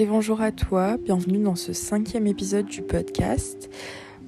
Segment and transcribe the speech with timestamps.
[0.00, 3.68] et bonjour à toi, bienvenue dans ce cinquième épisode du podcast.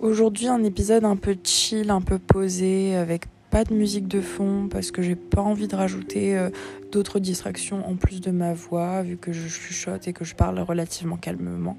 [0.00, 4.68] Aujourd'hui un épisode un peu chill, un peu posé, avec pas de musique de fond
[4.70, 6.50] parce que j'ai pas envie de rajouter euh,
[6.90, 10.61] d'autres distractions en plus de ma voix vu que je chuchote et que je parle
[10.61, 11.79] relativement calmement.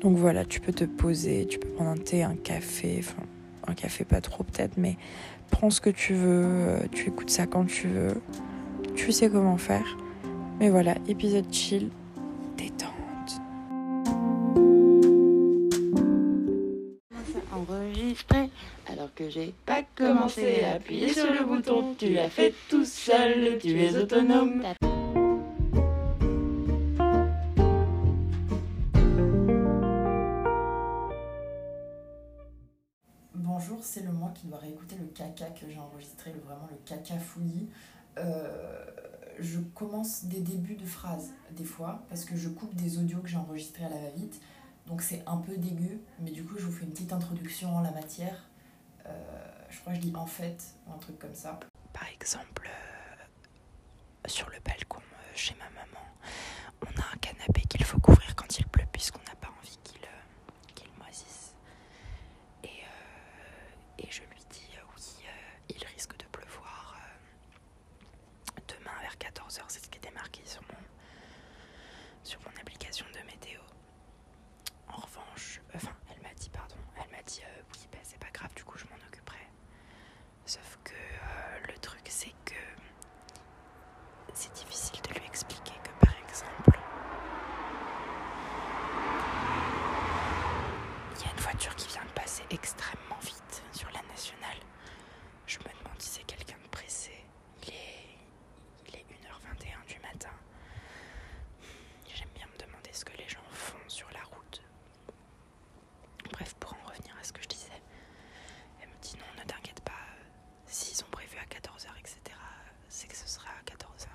[0.00, 3.22] Donc voilà, tu peux te poser, tu peux prendre un thé, un café, enfin
[3.68, 4.96] un café pas trop peut-être, mais
[5.48, 8.20] prends ce que tu veux, euh, tu écoutes ça quand tu veux,
[8.96, 9.96] tu sais comment faire.
[10.58, 11.88] Mais voilà, épisode chill,
[12.58, 12.91] détente.
[19.32, 21.94] J'ai pas commencé à appuyer sur le bouton.
[21.98, 24.62] Tu l'as fait tout seul, tu es autonome.
[33.34, 36.76] Bonjour, c'est le moi qui doit réécouter le caca que j'ai enregistré, le, vraiment le
[36.84, 37.68] caca fouillis.
[38.18, 38.84] Euh,
[39.38, 43.28] je commence des débuts de phrases des fois parce que je coupe des audios que
[43.28, 44.40] j'ai enregistrés à la va-vite.
[44.86, 47.80] Donc c'est un peu dégueu, mais du coup je vous fais une petite introduction en
[47.80, 48.51] la matière.
[49.06, 49.10] Euh,
[49.70, 51.58] je crois que je dis en fait, un truc comme ça.
[51.92, 56.06] Par exemple, euh, sur le balcon euh, chez ma maman,
[56.82, 60.88] on a un canapé qu'il faut couvrir quand il pleut puisqu'on n'a pas envie qu'il
[60.98, 61.54] moisisse.
[62.64, 62.82] Et,
[63.98, 65.24] et je lui dis oui,
[65.68, 66.96] il risque de pleuvoir
[68.68, 70.78] demain vers 14h, c'est ce qui était marqué sur mon,
[72.22, 73.60] sur mon application de météo.
[74.88, 78.30] En revanche, enfin, elle m'a dit, pardon, elle m'a dit euh, oui, ben, c'est pas
[78.32, 79.46] grave, du coup je m'en occuperai.
[80.46, 82.54] Sauf que euh, le truc, c'est que
[84.34, 86.78] c'est difficile de lui expliquer que par exemple,
[91.16, 94.56] il y a une qui vient de passer extrêmement vite sur la nationale.
[95.46, 97.12] Je me demande si c'est quelqu'un de pressé.
[97.62, 98.18] Il est,
[98.88, 100.30] il est 1h21 du matin.
[102.14, 104.62] J'aime bien me demander ce que les gens font sur la route.
[106.32, 107.82] Bref, pour en revenir à ce que je disais,
[108.80, 110.24] elle me dit non, ne t'inquiète pas, euh,
[110.66, 112.20] s'ils ont prévu à 14h, etc.,
[112.88, 114.08] c'est que ce sera à 14h.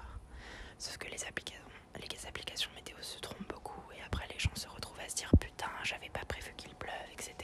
[0.79, 1.63] Sauf que les applications,
[1.95, 5.31] les applications météo se trompent beaucoup et après les gens se retrouvent à se dire
[5.39, 7.35] putain, j'avais pas prévu qu'il pleuve, etc.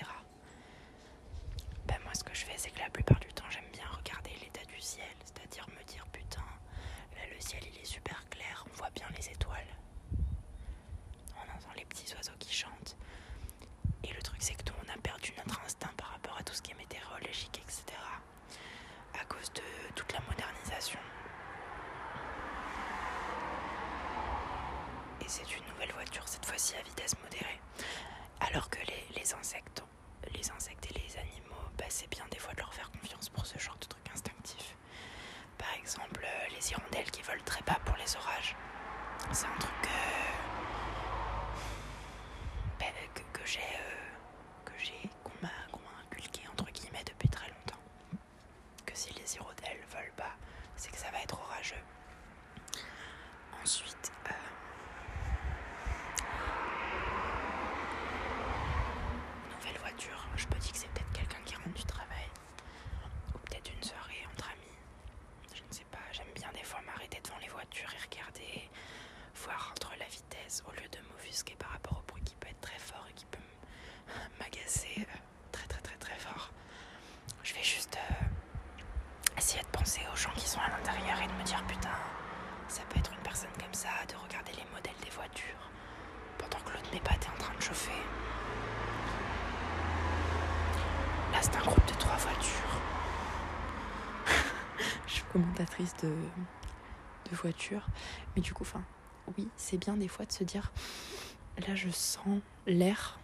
[1.87, 4.31] Ben moi, ce que je fais, c'est que la plupart du temps, j'aime bien regarder
[4.41, 6.43] l'état du ciel, c'est-à-dire me dire putain,
[7.15, 9.67] là le ciel il est super clair, on voit bien les étoiles.
[11.35, 12.95] On entend les petits oiseaux qui chantent.
[14.03, 16.53] Et le truc, c'est que nous, on a perdu notre instinct par rapport à tout
[16.53, 17.97] ce qui est météorologique, etc.
[19.19, 19.61] À cause de
[19.95, 20.99] toute la modernisation.
[25.21, 25.93] Et c'est une nouvelle
[26.71, 27.59] à vitesse modérée.
[28.39, 28.79] Alors que
[29.15, 29.83] les insectes,
[30.33, 33.45] les insectes et les animaux, bah, c'est bien des fois de leur faire confiance pour
[33.45, 34.75] ce genre de trucs instinctifs.
[35.57, 38.55] Par exemple, euh, les hirondelles qui volent très bas pour les orages.
[39.31, 39.89] C'est un truc euh,
[42.79, 47.29] ben, que, que j'ai euh, que j'ai qu'on m'a qu'on m'a inculqué entre guillemets depuis
[47.29, 47.79] très longtemps
[48.85, 50.35] que si les hirondelles volent bas
[50.75, 51.81] c'est que ça va être orageux
[53.61, 54.33] ensuite euh,
[59.55, 62.27] nouvelle voiture je me dis que c'est peut-être quelqu'un qui rentre du travail
[63.33, 64.77] ou peut-être une soirée entre amis
[65.55, 68.69] je ne sais pas j'aime bien des fois m'arrêter devant les voitures et regarder
[69.35, 72.61] voir entre la vitesse au lieu de m'offusquer par rapport au bruit qui peut être
[72.61, 75.17] très fort et qui peut m- m'agacer euh,
[75.51, 76.51] très très très très fort.
[77.43, 81.32] Je vais juste euh, essayer de penser aux gens qui sont à l'intérieur et de
[81.43, 81.89] dire putain,
[82.67, 85.69] ça peut être une personne comme ça, de regarder les modèles des voitures
[86.37, 87.91] pendant que l'autre m'épate est en train de chauffer.
[91.31, 92.81] Là c'est un groupe de trois voitures.
[95.07, 96.15] Je suis commentatrice de,
[97.29, 97.85] de voiture,
[98.35, 98.83] mais du coup, enfin,
[99.37, 100.71] oui, c'est bien des fois de se dire
[101.67, 103.19] là je sens l'air.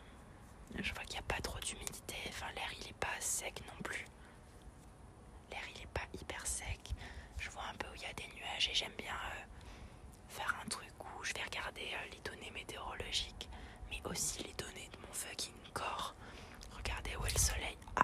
[0.77, 3.81] Je vois qu'il n'y a pas trop d'humidité, enfin l'air il est pas sec non
[3.83, 4.05] plus.
[5.51, 6.79] L'air il est pas hyper sec.
[7.39, 7.95] Je vois un peu où
[8.59, 9.45] j'aime bien euh,
[10.27, 13.49] faire un truc où je vais regarder euh, les données météorologiques,
[13.89, 16.13] mais aussi les données de mon fucking corps.
[16.75, 17.77] Regardez où est le soleil.
[17.95, 18.03] Ah,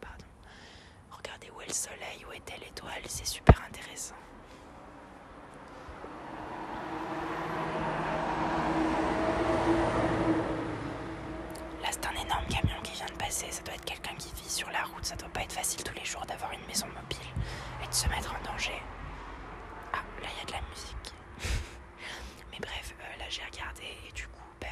[0.00, 0.24] pardon.
[1.10, 4.14] Regardez où est le soleil, où est telle étoile, c'est super intéressant.
[11.82, 13.50] Là, c'est un énorme camion qui vient de passer.
[13.50, 15.04] Ça doit être quelqu'un qui vit sur la route.
[15.04, 17.28] Ça doit pas être facile tous les jours d'avoir une maison mobile
[17.82, 18.80] et de se mettre en danger.
[19.92, 21.12] Ah, là, il y a de la musique.
[22.52, 24.68] Mais bref, euh, là, j'ai regardé et du coup, ben.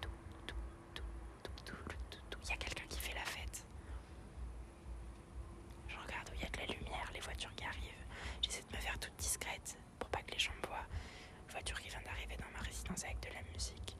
[0.00, 0.10] Tout,
[0.46, 0.54] tout,
[0.94, 1.02] tout,
[1.44, 1.74] tout, tout,
[2.10, 2.38] tout, tout.
[2.44, 3.64] Il y a quelqu'un qui fait la fête.
[5.86, 8.04] Je regarde où il y a de la lumière, les voitures qui arrivent.
[8.42, 10.86] J'essaie de me faire toute discrète pour pas que les gens me voient.
[11.50, 13.98] Voiture qui vient d'arriver dans ma résidence avec de la musique.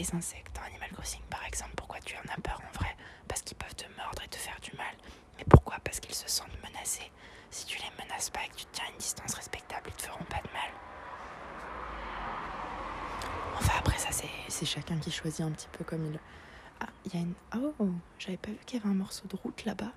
[0.00, 2.96] les insectes dans Animal Crossing par exemple, pourquoi tu en as peur en vrai
[3.28, 4.94] Parce qu'ils peuvent te mordre et te faire du mal.
[5.36, 7.10] Mais pourquoi Parce qu'ils se sentent menacés.
[7.50, 10.24] Si tu les menaces pas et que tu tiens une distance respectable, ils te feront
[10.24, 10.70] pas de mal.
[13.56, 14.08] Enfin après ça
[14.48, 16.20] c'est chacun qui choisit un petit peu comme il...
[16.80, 17.34] Ah, il y a une...
[17.56, 17.72] Oh,
[18.18, 19.92] j'avais pas vu qu'il y avait un morceau de route là-bas.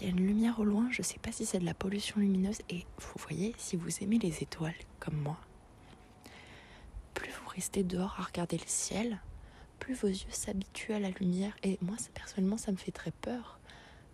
[0.00, 2.20] Il y a une lumière au loin, je sais pas si c'est de la pollution
[2.20, 2.62] lumineuse.
[2.68, 5.38] Et vous voyez, si vous aimez les étoiles comme moi,
[7.14, 9.20] plus vous restez dehors à regarder le ciel,
[9.78, 11.54] plus vos yeux s'habituent à la lumière.
[11.62, 13.60] Et moi, personnellement, ça me fait très peur.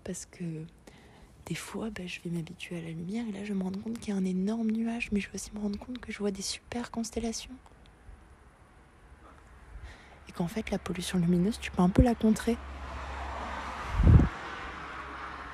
[0.05, 0.65] Parce que
[1.47, 3.99] des fois, ben, je vais m'habituer à la lumière et là, je me rends compte
[3.99, 6.19] qu'il y a un énorme nuage, mais je vais aussi me rendre compte que je
[6.19, 7.55] vois des super constellations.
[10.29, 12.57] Et qu'en fait, la pollution lumineuse, tu peux un peu la contrer.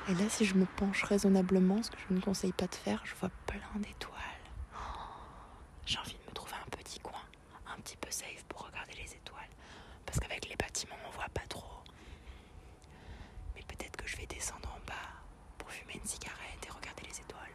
[0.09, 3.01] Et là, si je me penche raisonnablement, ce que je ne conseille pas de faire,
[3.03, 4.13] je vois plein d'étoiles.
[5.85, 7.19] J'ai envie de me trouver un petit coin,
[7.75, 9.49] un petit peu safe pour regarder les étoiles.
[10.05, 11.63] Parce qu'avec les bâtiments, on voit pas trop.
[13.55, 14.93] Mais peut-être que je vais descendre en bas
[15.57, 17.51] pour fumer une cigarette et regarder les étoiles.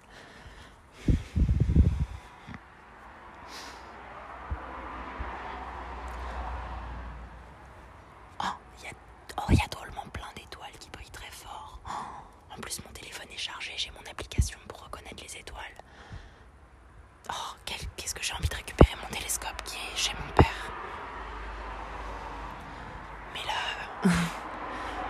[8.41, 8.45] Oh,
[8.79, 8.93] il y a,
[9.39, 11.81] oh, il y a drôlement plein d'étoiles qui brillent très fort.
[11.87, 15.63] Oh, en plus, mon téléphone est chargé, j'ai mon application pour reconnaître les étoiles.
[17.31, 20.73] Oh, quel- qu'est-ce que j'ai envie de récupérer mon télescope qui est chez mon père.
[23.35, 24.13] Mais là,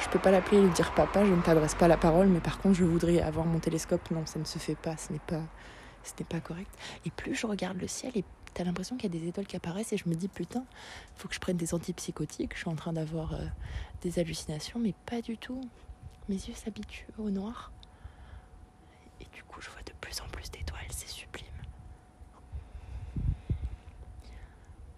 [0.00, 2.40] je peux pas l'appeler et lui dire papa, je ne t'adresse pas la parole, mais
[2.40, 4.10] par contre, je voudrais avoir mon télescope.
[4.10, 5.42] Non, ça ne se fait pas, ce n'est pas,
[6.04, 6.70] ce n'est pas correct.
[7.04, 8.24] Et plus je regarde le ciel et
[8.54, 10.64] t'as l'impression qu'il y a des étoiles qui apparaissent et je me dis putain,
[11.16, 12.52] faut que je prenne des antipsychotiques.
[12.54, 13.44] Je suis en train d'avoir euh,
[14.02, 15.60] des hallucinations, mais pas du tout.
[16.28, 17.72] Mes yeux s'habituent au noir.
[19.20, 21.46] Et du coup, je vois de plus en plus d'étoiles, c'est sublime.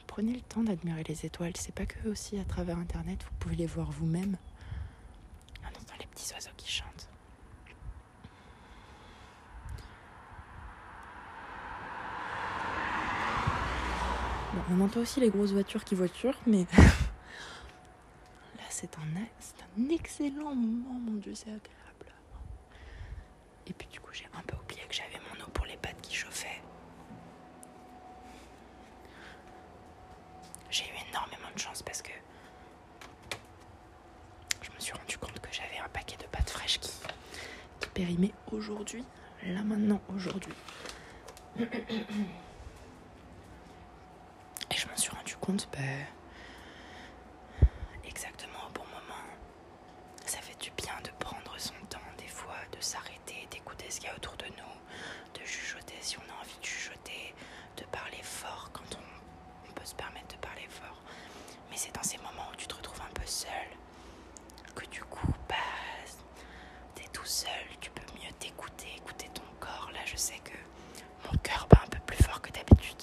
[0.06, 1.52] Prenez le temps d'admirer les étoiles.
[1.56, 4.36] C'est pas que aussi à travers Internet, vous pouvez les voir vous-même.
[6.32, 7.08] Oiseaux qui chantent.
[14.70, 19.02] On entend aussi les grosses voitures qui voiturent, mais là c'est un,
[19.80, 22.14] un excellent moment, mon Dieu, c'est agréable.
[23.66, 26.00] Et puis du coup, j'ai un peu oublié que j'avais mon eau pour les pattes
[26.02, 26.62] qui chauffait.
[30.70, 32.10] J'ai eu énormément de chance parce que
[34.62, 36.90] je me suis rendu compte que j'avais un paquet de pâtes fraîches qui,
[37.94, 39.04] périmait aujourd'hui.
[39.46, 40.52] Là maintenant, aujourd'hui.
[41.58, 41.64] Et
[44.76, 46.06] je m'en suis rendu compte ben,
[48.06, 49.24] exactement au bon moment.
[50.26, 54.08] Ça fait du bien de prendre son temps des fois, de s'arrêter, d'écouter ce qu'il
[54.08, 57.34] y a autour de nous, de chuchoter si on a envie de chuchoter,
[57.76, 61.02] de parler fort quand on, on peut se permettre de parler fort.
[61.70, 63.68] Mais c'est dans ces moments où tu te retrouves un peu seul
[64.74, 65.54] que du coup, bah,
[66.94, 69.90] t'es tout seul, tu peux mieux t'écouter, écouter ton corps.
[69.92, 70.56] Là, je sais que
[71.26, 73.02] mon cœur bat un peu plus fort que d'habitude.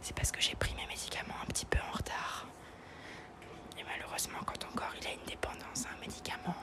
[0.00, 2.46] C'est parce que j'ai pris mes médicaments un petit peu en retard.
[3.78, 6.54] Et malheureusement, quand ton corps il a une dépendance à un médicament,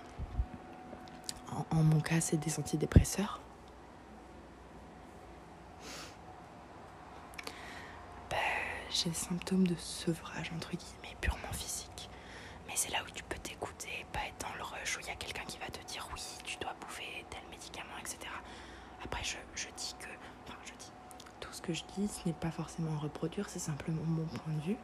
[1.52, 3.40] en, en mon cas, des antidépresseurs.
[8.30, 8.38] Ben,
[8.90, 12.10] j'ai des symptômes de sevrage, entre guillemets, purement physique.
[12.68, 15.12] Mais c'est là où tu peux t'écouter, pas être dans le rush où il y
[15.12, 18.18] a quelqu'un qui va te dire oui, tu dois bouffer tel médicament, etc.
[19.04, 20.08] Après, je, je dis que.
[20.48, 20.92] Enfin, je dis.
[21.40, 24.62] Tout ce que je dis, ce n'est pas forcément reproduire, c'est simplement mon point de
[24.62, 24.78] vue.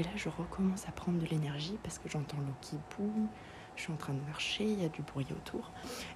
[0.00, 3.28] Et là, je recommence à prendre de l'énergie parce que j'entends l'eau qui boue,
[3.76, 5.72] je suis en train de marcher, il y a du bruit autour.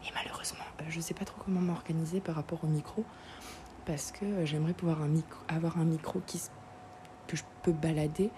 [0.07, 3.05] Et malheureusement, euh, je ne sais pas trop comment m'organiser par rapport au micro
[3.85, 5.01] parce que euh, j'aimerais pouvoir
[5.49, 6.41] avoir un micro qui,
[7.27, 8.31] que je peux balader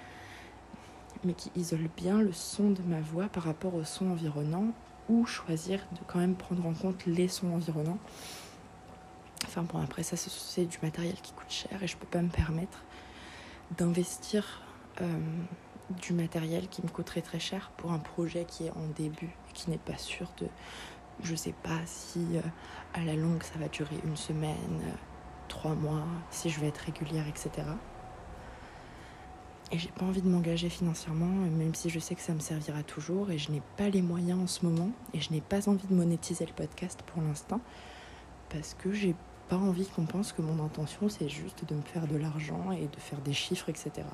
[1.23, 4.73] mais qui isole bien le son de ma voix par rapport au son environnant
[5.09, 7.99] ou choisir de quand même prendre en compte les sons environnants.
[9.45, 12.31] Enfin bon, après ça, c'est- du matériel qui coûte cher et je peux pas me
[12.31, 12.83] permettre
[13.79, 14.66] d'investir
[15.91, 19.53] du matériel qui me coûterait très cher pour un projet qui est en début et
[19.53, 20.47] qui n'est pas sûr de.
[21.23, 22.41] Je sais pas si euh,
[22.93, 24.95] à la longue ça va durer une semaine, euh,
[25.49, 27.51] trois mois, si je vais être régulière, etc.
[29.73, 32.83] Et j'ai pas envie de m'engager financièrement, même si je sais que ça me servira
[32.83, 35.87] toujours et je n'ai pas les moyens en ce moment et je n'ai pas envie
[35.87, 37.61] de monétiser le podcast pour l'instant
[38.51, 39.17] parce que j'ai
[39.49, 42.87] pas envie qu'on pense que mon intention c'est juste de me faire de l'argent et
[42.87, 44.07] de faire des chiffres, etc.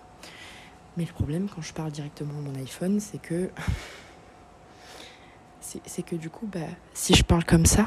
[0.97, 3.51] Mais le problème quand je parle directement à mon iPhone, c'est que
[5.61, 6.61] c'est que du coup, bah,
[6.93, 7.87] si je parle comme ça,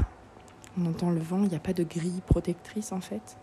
[0.77, 3.37] on entend le vent, il n'y a pas de grille protectrice en fait.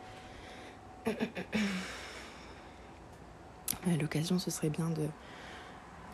[3.87, 5.09] À l'occasion, ce serait bien de,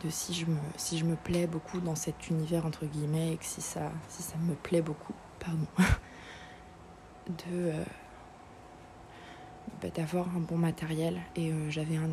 [0.03, 3.37] de si, je me, si je me plais beaucoup dans cet univers, entre guillemets, et
[3.37, 5.67] que si ça, si ça me plaît beaucoup, pardon,
[7.27, 7.51] de...
[7.51, 7.83] Euh,
[9.81, 11.21] bah, d'avoir un bon matériel.
[11.35, 12.09] Et euh, j'avais un,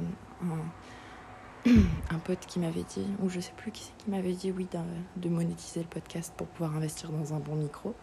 [2.24, 4.66] pote qui m'avait dit, ou je sais plus qui c'est qui m'avait dit, oui,
[5.16, 7.94] de monétiser le podcast pour pouvoir investir dans un bon micro.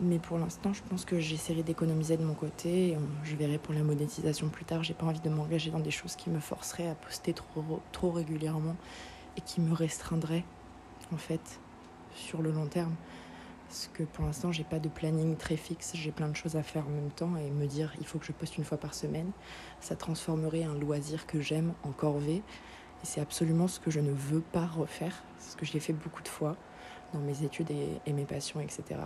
[0.00, 2.96] Mais pour l'instant, je pense que j'essaierai d'économiser de mon côté.
[3.22, 4.82] Je verrai pour la monétisation plus tard.
[4.82, 7.34] J'ai pas envie de m'engager dans des choses qui me forceraient à poster
[7.92, 8.76] trop régulièrement
[9.36, 10.44] et qui me restreindraient,
[11.12, 11.60] en fait,
[12.14, 12.94] sur le long terme.
[13.70, 16.62] Parce que pour l'instant, j'ai pas de planning très fixe, j'ai plein de choses à
[16.64, 18.94] faire en même temps et me dire il faut que je poste une fois par
[18.94, 19.30] semaine,
[19.78, 22.42] ça transformerait un loisir que j'aime en corvée.
[23.02, 26.24] Et c'est absolument ce que je ne veux pas refaire, ce que j'ai fait beaucoup
[26.24, 26.56] de fois
[27.12, 29.02] dans mes études et, et mes passions, etc.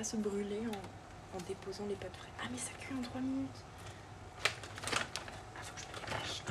[0.00, 2.30] pas se brûler en, en, déposant les pâtes frais.
[2.42, 3.64] Ah mais ça cuit en 3 minutes.
[4.46, 6.42] Ah faut que je me dépêche.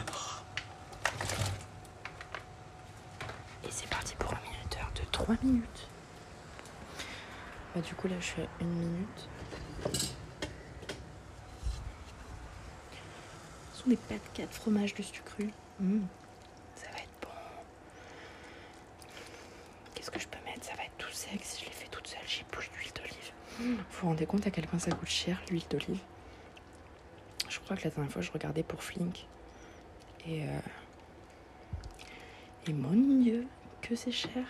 [3.63, 5.87] Et c'est parti pour un minuteur de 3 minutes.
[7.73, 9.29] Bah du coup là je fais une minute.
[13.73, 15.37] Ce sont des pâtes 4 fromage de sucre.
[15.79, 16.01] Mmh.
[16.75, 17.29] Ça va être bon.
[19.95, 22.05] Qu'est-ce que je peux mettre Ça va être tout sec si je les fais toute
[22.05, 22.19] seule.
[22.27, 23.33] J'ai plus d'huile d'olive.
[23.99, 25.99] Vous rendez compte à quel point ça coûte cher l'huile d'olive
[27.49, 29.27] Je crois que la dernière fois je regardais pour Flink.
[30.25, 30.59] Et, euh...
[32.67, 33.45] et mon Dieu,
[33.81, 34.45] que c'est cher.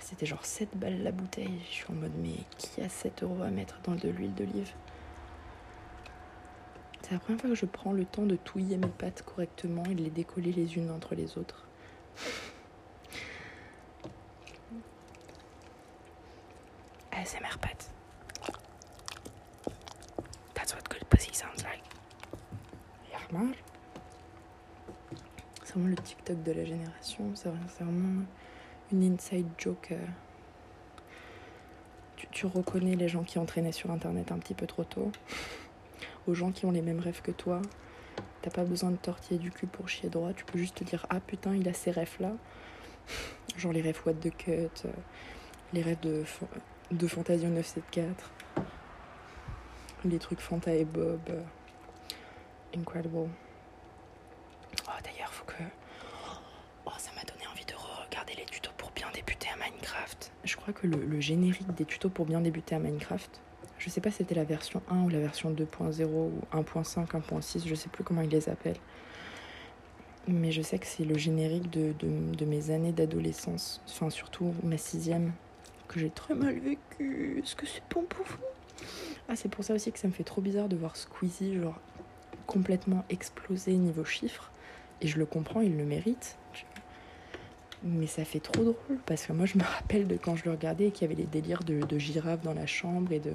[0.00, 1.62] C'était genre 7 balles la bouteille.
[1.70, 4.72] Je suis en mode, mais qui a 7 euros à mettre dans de l'huile d'olive?
[7.00, 9.94] C'est la première fois que je prends le temps de touiller mes pâtes correctement et
[9.94, 11.66] de les décoller les unes entre les autres.
[17.22, 17.56] ASMR.
[20.54, 21.82] That's what good pussy sounds like.
[25.64, 27.30] C'est vraiment le TikTok de la génération.
[27.34, 27.48] C'est
[27.80, 28.24] vraiment
[28.92, 29.92] une inside joke.
[29.92, 29.98] Euh.
[32.16, 35.12] Tu, tu, reconnais les gens qui entraînaient sur internet un petit peu trop tôt.
[36.26, 37.62] Aux gens qui ont les mêmes rêves que toi.
[38.42, 40.32] T'as pas besoin de tortiller du cul pour chier droit.
[40.32, 42.32] Tu peux juste te dire Ah putain, il a ces rêves là.
[43.56, 44.86] Genre les rêves what the cut.
[44.86, 44.92] Euh,
[45.72, 46.24] les rêves de
[46.90, 48.14] de Fantasio 974.
[50.04, 51.20] Les trucs Fanta et Bob.
[51.30, 51.40] Euh,
[52.76, 53.28] incredible.
[54.86, 55.62] Oh, d'ailleurs, faut que.
[56.86, 60.32] Oh, ça m'a donné envie de regarder les tutos pour bien débuter à Minecraft.
[60.44, 63.40] Je crois que le, générique des tutos pour bien débuter à Minecraft,
[63.78, 67.66] je sais pas si c'était la version 1 ou la version 2.0 ou 1.5, 1.6,
[67.66, 68.80] je sais plus comment ils les appellent.
[70.28, 75.32] Mais je sais que c'est le générique de mes années d'adolescence, enfin surtout ma sixième,
[75.92, 77.40] que j'ai très mal vécu.
[77.42, 78.86] Est-ce que c'est bon pour vous?
[79.28, 81.78] Ah, c'est pour ça aussi que ça me fait trop bizarre de voir Squeezie, genre,
[82.46, 84.50] complètement explosé niveau chiffres.
[85.00, 86.36] Et je le comprends, il le mérite.
[87.84, 90.52] Mais ça fait trop drôle parce que moi je me rappelle de quand je le
[90.52, 93.32] regardais et qu'il y avait les délires de, de girafes dans la chambre et de.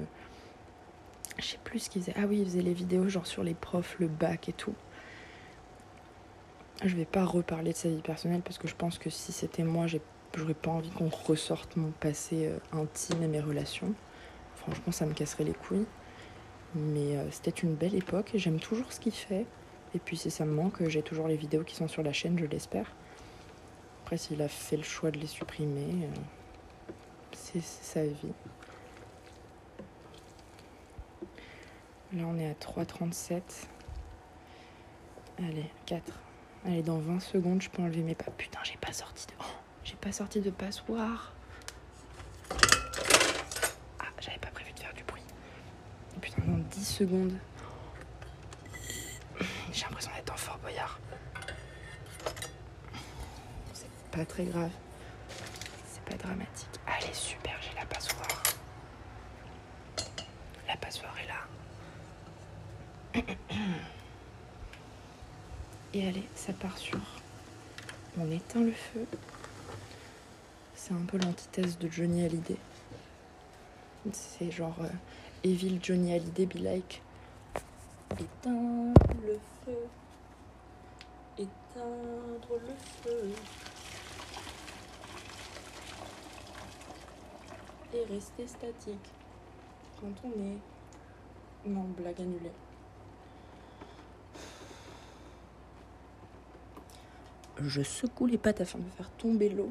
[1.38, 2.14] Je sais plus ce qu'il faisait.
[2.16, 4.74] Ah oui, il faisait les vidéos genre sur les profs, le bac et tout.
[6.82, 9.64] Je vais pas reparler de sa vie personnelle parce que je pense que si c'était
[9.64, 10.00] moi, j'ai
[10.36, 13.94] J'aurais pas envie qu'on ressorte mon passé euh, intime et mes relations.
[14.56, 15.86] Franchement, ça me casserait les couilles.
[16.74, 19.46] Mais euh, c'était une belle époque j'aime toujours ce qu'il fait.
[19.94, 22.38] Et puis si ça me manque, j'ai toujours les vidéos qui sont sur la chaîne,
[22.38, 22.92] je l'espère.
[24.02, 26.92] Après, s'il a fait le choix de les supprimer, euh,
[27.32, 28.32] c'est sa vie.
[32.12, 33.42] Là, on est à 3,37.
[35.38, 36.02] Allez, 4.
[36.64, 38.30] Allez, dans 20 secondes, je peux enlever mes pas.
[38.30, 39.32] Putain, j'ai pas sorti de...
[39.40, 41.32] Oh j'ai pas sorti de passoire.
[43.98, 45.22] Ah, j'avais pas prévu de faire du bruit.
[46.20, 47.38] Putain, dans 10 secondes.
[49.72, 50.98] J'ai l'impression d'être en fort boyard.
[53.72, 54.72] C'est pas très grave.
[55.90, 56.68] C'est pas dramatique.
[56.86, 58.42] Ah, allez, super, j'ai la passoire.
[60.66, 63.24] La passoire est là.
[65.94, 67.00] Et allez, ça part sur.
[68.18, 69.06] On éteint le feu.
[70.88, 72.56] C'est un peu l'antithèse de Johnny Hallyday.
[74.10, 74.88] C'est genre euh,
[75.44, 77.02] Evil Johnny Hallyday be like.
[78.12, 79.76] Éteindre le feu.
[81.36, 83.30] Éteindre le feu.
[87.92, 89.12] Et rester statique.
[90.00, 91.68] Quand on est.
[91.68, 92.52] Non, blague annulée.
[97.60, 99.70] Je secoue les pattes afin de faire tomber l'eau.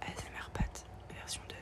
[0.00, 1.54] ASMR pâte, version 2.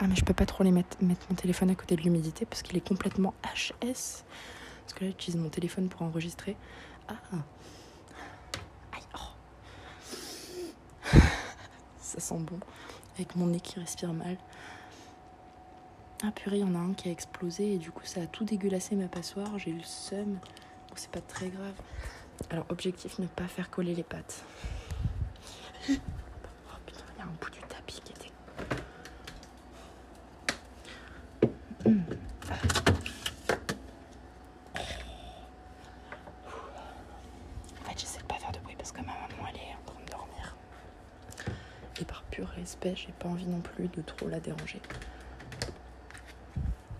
[0.00, 2.44] Ah mais je peux pas trop les mettre, mettre mon téléphone à côté de l'humidité
[2.44, 4.24] parce qu'il est complètement HS.
[4.82, 6.54] Parce que là j'utilise mon téléphone pour enregistrer.
[7.08, 7.14] Ah
[8.92, 11.14] Aïe, oh.
[11.98, 12.60] Ça sent bon.
[13.14, 14.36] Avec mon nez qui respire mal.
[16.22, 18.26] Ah purée, il y en a un qui a explosé et du coup ça a
[18.26, 19.58] tout dégueulassé ma passoire.
[19.58, 20.38] J'ai eu le seum.
[20.94, 21.80] C'est pas très grave.
[22.50, 24.44] Alors objectif, ne pas faire coller les pattes.
[25.88, 25.92] Oh
[26.84, 28.30] putain, il y a un bout du tapis qui était
[31.84, 32.00] Hmm.
[37.78, 39.84] En fait, j'essaie de pas faire de bruit parce que ma maman elle est en
[39.84, 40.56] train de dormir.
[42.00, 44.80] Et par pur respect, j'ai pas envie non plus de trop la déranger.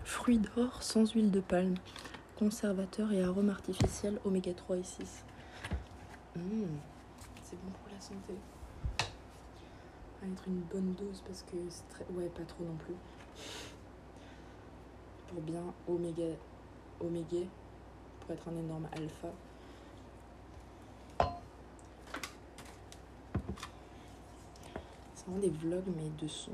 [0.05, 1.75] Fruits d'or sans huile de palme,
[2.39, 5.25] conservateur et arôme artificiel oméga 3 et 6.
[6.37, 6.41] Mmh,
[7.43, 8.33] c'est bon pour la santé.
[10.23, 12.05] À être une bonne dose parce que c'est très.
[12.13, 12.95] Ouais, pas trop non plus.
[15.27, 16.33] Pour bien oméga.
[17.01, 17.45] Oméga.
[18.21, 19.33] Pour être un énorme alpha.
[25.27, 26.51] Des vlogs mais de son.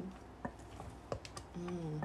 [1.57, 2.01] Mmh.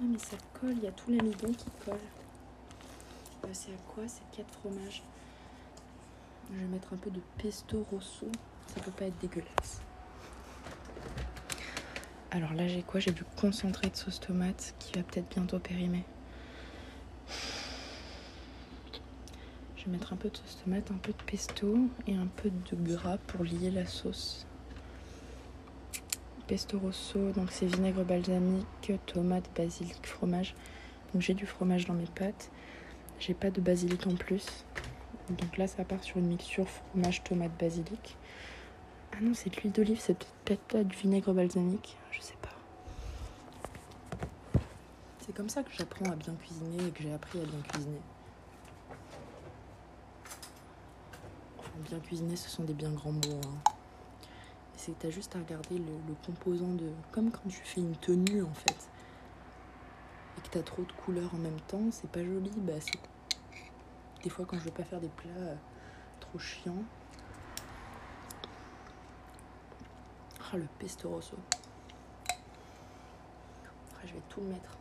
[0.00, 1.94] Ah, mais ça colle, il y a tout l'amidon qui colle.
[3.44, 5.02] Euh, c'est à quoi C'est 4 fromages?
[6.52, 8.26] Je vais mettre un peu de pesto rosso.
[8.74, 9.80] Ça peut pas être dégueulasse.
[12.30, 13.00] Alors là, j'ai quoi?
[13.00, 16.04] J'ai du concentré de sauce tomate qui va peut-être bientôt périmer.
[19.76, 22.50] Je vais mettre un peu de sauce tomate, un peu de pesto et un peu
[22.50, 24.46] de gras pour lier la sauce.
[26.46, 30.54] Pesto rosso, donc c'est vinaigre balsamique, tomate, basilic, fromage.
[31.12, 32.50] Donc j'ai du fromage dans mes pâtes.
[33.20, 34.64] J'ai pas de basilic en plus.
[35.30, 38.16] Donc là, ça part sur une mixture fromage, tomate, basilic.
[39.12, 42.48] Ah non, c'est de l'huile d'olive, c'est peut-être pas du vinaigre balsamique, je sais pas.
[45.20, 48.00] C'est comme ça que j'apprends à bien cuisiner et que j'ai appris à bien cuisiner.
[51.58, 53.40] Enfin, bien cuisiner, ce sont des bien grands mots.
[53.44, 53.72] hein.
[54.76, 56.88] C'est que t'as juste à regarder le, le composant de.
[57.10, 58.88] Comme quand tu fais une tenue en fait.
[60.38, 62.52] Et que t'as trop de couleurs en même temps, c'est pas joli.
[62.58, 62.92] Bah, c'est.
[64.22, 65.54] Des fois, quand je veux pas faire des plats euh,
[66.20, 66.82] trop chiants.
[70.50, 71.36] Ah, le pesto rosso.
[74.04, 74.78] Je vais tout mettre.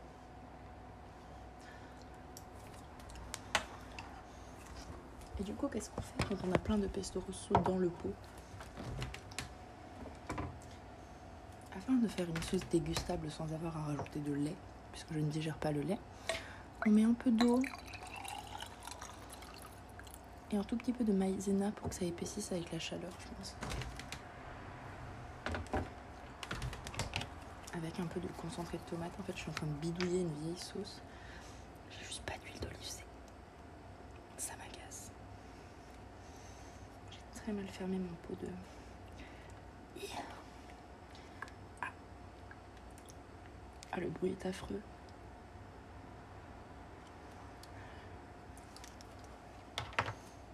[5.40, 7.90] Et du coup, qu'est-ce qu'on fait quand on a plein de pesto rosso dans le
[7.90, 8.14] pot?
[11.76, 14.56] Afin de faire une sauce dégustable sans avoir à rajouter de lait,
[14.94, 16.00] puisque je ne digère pas le lait,
[16.86, 17.60] on met un peu d'eau
[20.52, 23.28] et un tout petit peu de maïzena pour que ça épaississe avec la chaleur, je
[23.36, 23.56] pense.
[27.88, 29.18] Avec un peu de concentré de tomate.
[29.18, 31.02] En fait, je suis en train de bidouiller une vieille sauce.
[31.90, 33.06] J'ai juste pas d'huile d'olive, c'est...
[34.36, 35.10] ça m'agace.
[37.10, 38.50] J'ai très mal fermé mon pot de...
[41.82, 41.88] Ah.
[43.94, 44.82] Ah, le bruit est affreux.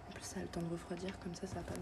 [0.08, 1.74] En plus, ça a le temps de refroidir, comme ça, ça va pas.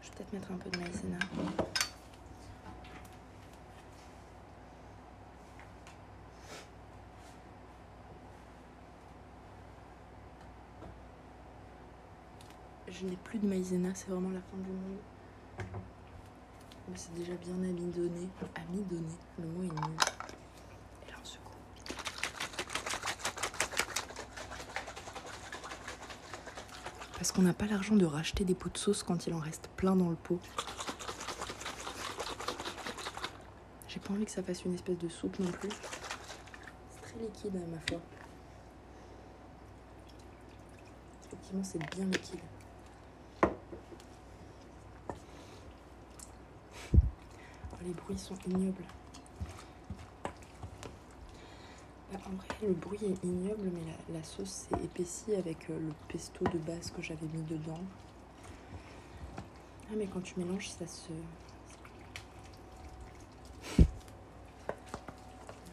[0.00, 0.78] Je vais peut-être un peu de.
[12.88, 14.98] Je n'ai plus de maïzena, c'est vraiment la fin du monde.
[16.88, 18.28] Mais c'est déjà bien amidonné.
[18.56, 19.96] Amidonné, le mot est nul.
[21.06, 21.56] Et là, on secoue.
[27.20, 29.68] Parce qu'on n'a pas l'argent de racheter des pots de sauce quand il en reste
[29.76, 30.40] plein dans le pot.
[33.88, 35.68] J'ai pas envie que ça fasse une espèce de soupe non plus.
[36.88, 38.00] C'est très liquide, ma foi.
[41.26, 42.40] Effectivement, c'est bien liquide.
[46.94, 48.84] Oh, les bruits sont ignobles.
[50.24, 50.30] Bah,
[52.14, 56.44] en vrai, le bruit est ignoble, mais la, sauce s'est épaissie avec euh, le pesto
[56.44, 57.80] de base que j'avais mis dedans.
[59.36, 61.12] Ah, mais quand tu mélanges, ça se.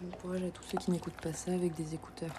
[0.02, 2.34] Bon courage à tous ceux qui n'écoutent pas ça avec des écouteurs.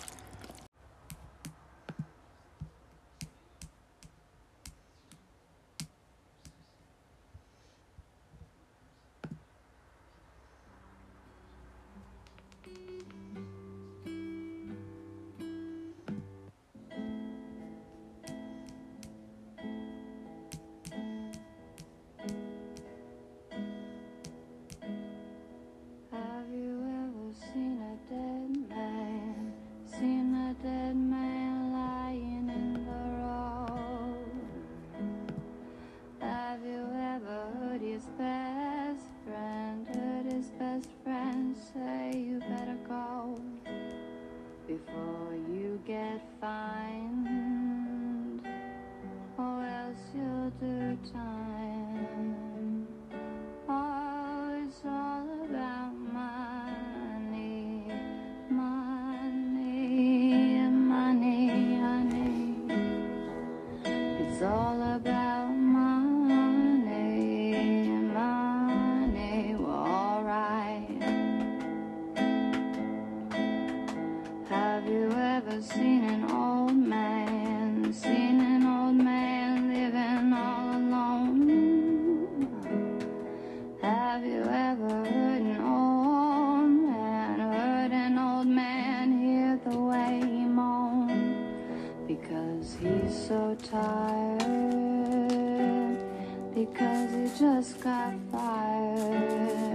[96.64, 99.67] Because you just got fired.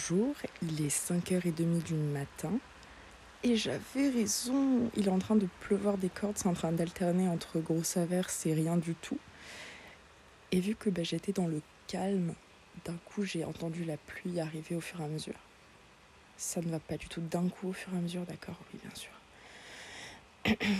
[0.00, 2.52] Bonjour, il est 5h30 du matin
[3.42, 7.28] et j'avais raison, il est en train de pleuvoir des cordes, c'est en train d'alterner
[7.28, 9.18] entre grosse averse et rien du tout.
[10.52, 12.34] Et vu que bah, j'étais dans le calme,
[12.86, 15.38] d'un coup j'ai entendu la pluie arriver au fur et à mesure.
[16.38, 18.56] Ça ne va pas du tout d'un coup au fur et à mesure, d'accord?
[18.72, 20.66] Oui, bien sûr.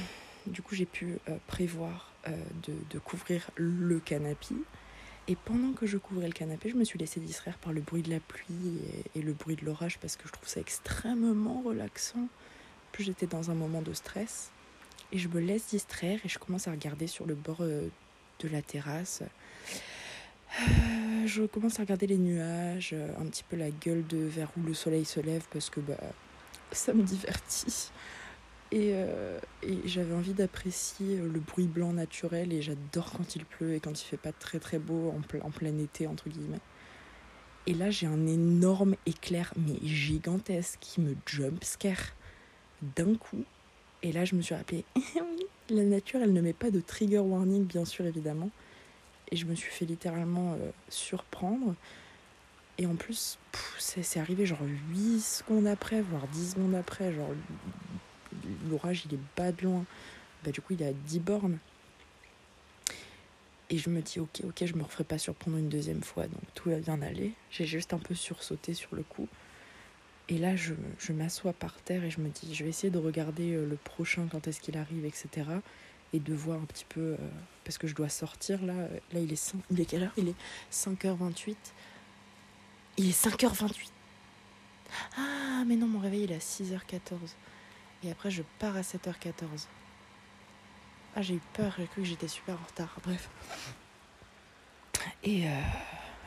[0.47, 2.31] Du coup, j'ai pu euh, prévoir euh,
[2.67, 4.55] de, de couvrir le canapé.
[5.31, 8.03] Et pendant que je couvrais le canapé, je me suis laissée distraire par le bruit
[8.03, 8.81] de la pluie
[9.15, 12.27] et, le bruit de l'orage parce que je trouve ça extrêmement relaxant.
[12.91, 14.51] Plus j'étais dans un moment de stress.
[15.13, 17.87] Et je me laisse distraire et je commence à regarder sur le bord euh,
[18.41, 19.23] de la terrasse.
[19.23, 24.49] Euh, je commence à regarder les nuages, euh, un petit peu la gueule de vers
[24.59, 25.95] où le soleil se lève parce que bah,
[26.73, 27.93] ça me divertit.
[28.73, 33.75] Et, euh, et j'avais envie d'apprécier le bruit blanc naturel et j'adore quand il pleut
[33.75, 36.61] et quand il fait pas très très beau en, ple- en plein été entre guillemets.
[37.67, 42.15] Et là j'ai un énorme éclair mais gigantesque qui me jump scare
[42.83, 43.45] d'un coup.
[44.03, 47.19] Et là je me suis rappelé, oui, la nature elle ne met pas de trigger
[47.21, 48.51] warning bien sûr évidemment.
[49.31, 51.77] Et je me suis fait littéralement euh, surprendre.
[52.79, 53.39] Et en plus,
[53.79, 57.13] c'est arrivé genre 8 secondes après, voire 10 secondes après.
[57.13, 57.29] Genre,
[58.71, 59.85] l'orage, il est bas de loin.
[60.45, 61.59] Bah, du coup, il est à 10 bornes.
[63.71, 66.27] Et je me dis, ok, ok, je me referai pas surprendre une deuxième fois.
[66.27, 67.33] Donc, tout va bien aller.
[67.51, 69.29] J'ai juste un peu sursauté sur le coup.
[70.29, 72.99] Et là, je, je m'assois par terre et je me dis, je vais essayer de
[72.99, 75.29] regarder euh, le prochain, quand est-ce qu'il arrive, etc.
[76.13, 77.17] Et de voir un petit peu, euh,
[77.65, 78.75] parce que je dois sortir là.
[79.13, 80.13] Là, il est, 5, il est quelle heure?
[80.17, 80.35] Il est
[80.73, 81.57] 5h28.
[82.97, 83.91] Il est 5h28.
[85.17, 87.35] Ah, mais non, mon réveil, il est à 6h14.
[88.03, 89.67] Et après, je pars à 7h14.
[91.17, 92.97] Ah, j'ai eu peur, j'ai cru que j'étais super en retard.
[93.05, 93.29] Bref.
[95.23, 95.61] Et, euh,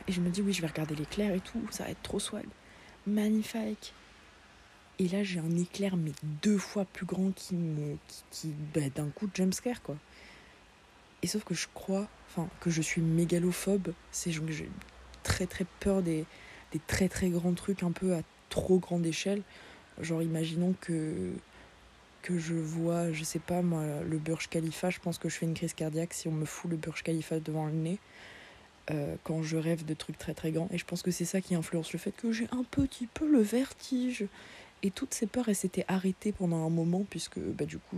[0.06, 2.20] et je me dis, oui, je vais regarder l'éclair et tout, ça va être trop
[2.20, 2.46] swag.
[3.06, 3.94] Magnifique.
[4.98, 7.96] Et là, j'ai un éclair, mais deux fois plus grand qui me.
[8.06, 9.96] qui, qui bah, d'un coup, jumpscare, quoi.
[11.22, 13.92] Et sauf que je crois, enfin, que je suis mégalophobe.
[14.12, 14.70] C'est que j'ai
[15.22, 16.26] très très peur des,
[16.72, 19.42] des très très grands trucs un peu à trop grande échelle.
[20.00, 21.32] Genre, imaginons que
[22.24, 25.46] que je vois, je sais pas moi, le Burj Khalifa, je pense que je fais
[25.46, 27.98] une crise cardiaque si on me fout le Burj Khalifa devant le nez.
[28.90, 30.68] euh, quand je rêve de trucs très très grands.
[30.72, 33.30] Et je pense que c'est ça qui influence le fait que j'ai un petit peu
[33.30, 34.26] le vertige.
[34.82, 37.96] Et toutes ces peurs, elles s'étaient arrêtées pendant un moment, puisque bah, du coup,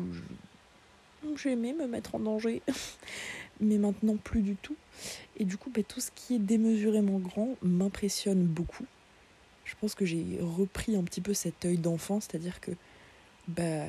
[1.36, 2.62] j'aimais me mettre en danger.
[3.60, 4.76] Mais maintenant, plus du tout.
[5.36, 8.86] Et du coup, bah, tout ce qui est démesurément grand m'impressionne beaucoup.
[9.64, 12.70] Je pense que j'ai repris un petit peu cet œil d'enfant, c'est-à-dire que
[13.48, 13.86] bah,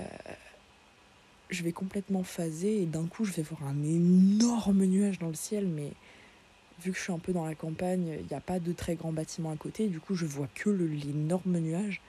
[1.49, 5.35] je vais complètement phaser et d'un coup, je vais voir un énorme nuage dans le
[5.35, 5.91] ciel, mais
[6.83, 8.95] vu que je suis un peu dans la campagne, il n'y a pas de très
[8.95, 12.01] grands bâtiments à côté, du coup, je vois que l'énorme nuage.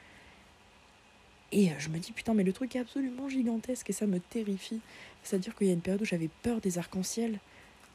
[1.50, 4.20] Et euh, je me dis, putain, mais le truc est absolument gigantesque et ça me
[4.20, 4.80] terrifie.
[5.22, 7.38] C'est-à-dire qu'il y a une période où j'avais peur des arcs-en-ciel,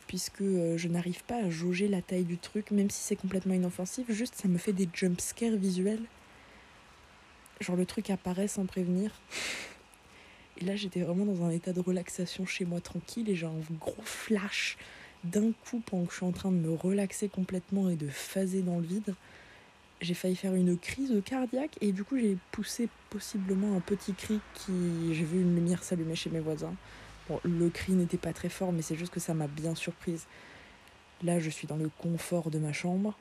[0.08, 3.54] puisque euh, je n'arrive pas à jauger la taille du truc, même si c'est complètement
[3.54, 6.02] inoffensif, juste ça me fait des jumpscares visuels.
[7.64, 9.12] Genre le truc apparaît sans prévenir.
[10.58, 13.54] Et là, j'étais vraiment dans un état de relaxation chez moi tranquille et j'ai un
[13.80, 14.78] gros flash
[15.24, 18.62] d'un coup pendant que je suis en train de me relaxer complètement et de phaser
[18.62, 19.16] dans le vide.
[20.02, 24.42] J'ai failli faire une crise cardiaque et du coup j'ai poussé possiblement un petit cri
[24.54, 25.14] qui...
[25.14, 26.76] J'ai vu une lumière s'allumer chez mes voisins.
[27.30, 30.26] Bon, le cri n'était pas très fort mais c'est juste que ça m'a bien surprise.
[31.24, 33.18] Là je suis dans le confort de ma chambre.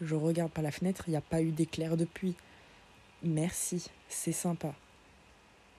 [0.00, 2.36] Je regarde par la fenêtre, il n'y a pas eu d'éclair depuis.
[3.24, 4.74] Merci, c'est sympa.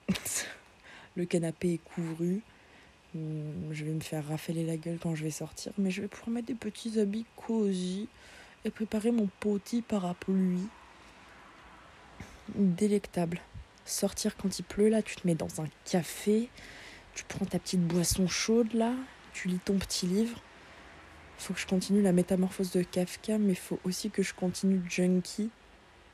[1.16, 2.40] le canapé est couvru.
[3.14, 6.08] Hum, Je vais me faire rafaler la gueule quand je vais sortir, mais je vais
[6.08, 8.08] pouvoir mettre des petits habits cosy
[8.64, 10.68] et préparer mon petit parapluie.
[12.54, 13.40] Délectable.
[13.84, 16.48] Sortir quand il pleut, là, tu te mets dans un café,
[17.14, 18.94] tu prends ta petite boisson chaude, là,
[19.34, 20.40] tu lis ton petit livre.
[21.36, 25.50] Faut que je continue la métamorphose de Kafka, mais faut aussi que je continue Junkie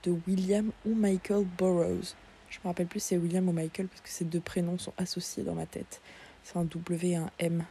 [0.05, 2.15] de William ou Michael Burroughs.
[2.49, 4.93] Je me rappelle plus si c'est William ou Michael parce que ces deux prénoms sont
[4.97, 6.01] associés dans ma tête.
[6.43, 7.65] C'est un W et un M.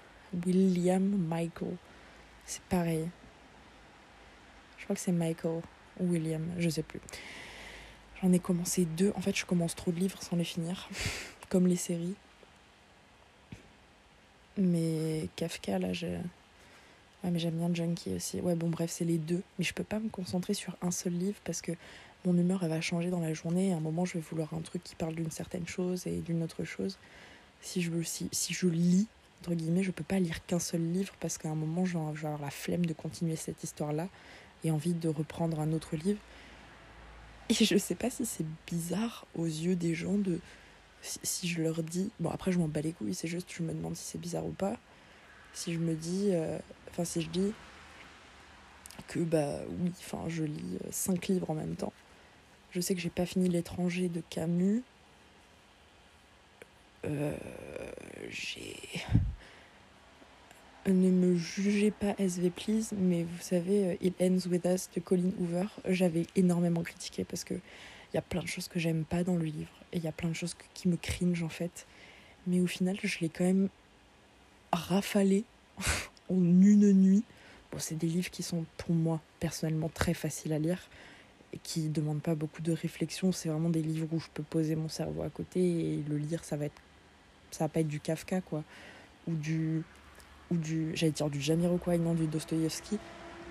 [0.45, 1.75] William Michael.
[2.45, 3.07] C'est pareil.
[4.77, 5.61] Je crois que c'est Michael
[5.99, 7.01] ou William, je sais plus.
[8.21, 9.13] J'en ai commencé deux.
[9.15, 10.89] En fait, je commence trop de livres sans les finir,
[11.49, 12.15] comme les séries.
[14.57, 16.17] Mais Kafka, là, j'ai.
[17.23, 18.39] Ouais, mais j'aime bien Junkie aussi.
[18.41, 19.41] Ouais, bon, bref, c'est les deux.
[19.57, 21.73] Mais je peux pas me concentrer sur un seul livre parce que
[22.25, 23.73] mon humeur, elle va changer dans la journée.
[23.73, 26.43] À un moment, je vais vouloir un truc qui parle d'une certaine chose et d'une
[26.43, 26.97] autre chose.
[27.61, 29.07] Si je, si, si je lis,
[29.41, 31.99] entre guillemets, je peux pas lire qu'un seul livre parce qu'à un moment, je vais
[31.99, 34.07] avoir la flemme de continuer cette histoire-là
[34.63, 36.19] et envie de reprendre un autre livre.
[37.49, 40.39] Et je sais pas si c'est bizarre aux yeux des gens de.
[41.01, 42.11] Si, si je leur dis.
[42.19, 44.45] Bon, après, je m'en bats les couilles, c'est juste, je me demande si c'est bizarre
[44.45, 44.77] ou pas.
[45.53, 46.29] Si je me dis.
[46.31, 46.59] euh,
[46.91, 47.53] Enfin, si je dis
[49.07, 51.93] que, bah oui, enfin, je lis euh, cinq livres en même temps.
[52.71, 54.83] Je sais que j'ai pas fini L'étranger de Camus.
[57.05, 57.35] Euh,
[58.29, 58.75] j'ai.
[60.85, 64.99] Ne me jugez pas SV Please, mais vous savez, euh, It Ends With Us de
[65.01, 69.03] Colin Hoover, j'avais énormément critiqué parce que il y a plein de choses que j'aime
[69.03, 71.43] pas dans le livre et il y a plein de choses que- qui me cringe
[71.43, 71.85] en fait.
[72.47, 73.69] Mais au final, je l'ai quand même
[74.71, 75.43] rafalé
[76.29, 77.23] en une nuit.
[77.71, 80.89] Bon, c'est des livres qui sont pour moi personnellement très faciles à lire
[81.63, 83.31] qui demandent pas beaucoup de réflexion.
[83.31, 86.43] C'est vraiment des livres où je peux poser mon cerveau à côté et le lire,
[86.43, 86.81] ça va être
[87.51, 88.63] ça va pas être du Kafka, quoi.
[89.27, 89.83] Ou du.
[90.51, 90.91] Ou du.
[90.95, 92.97] J'allais dire du Jamiroquai, non, du Dostoïevski.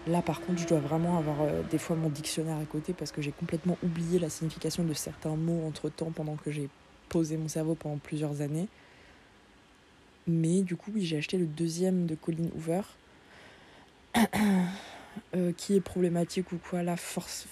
[0.07, 3.13] Là, par contre, je dois vraiment avoir euh, des fois mon dictionnaire à côté parce
[3.13, 6.69] que j'ai complètement oublié la signification de certains mots entre temps pendant que j'ai
[7.09, 8.69] posé mon cerveau pendant plusieurs années.
[10.27, 12.83] Mais du coup, oui, j'ai acheté le deuxième de Colin Hoover.
[15.35, 17.49] Euh, qui est problématique ou quoi, la force,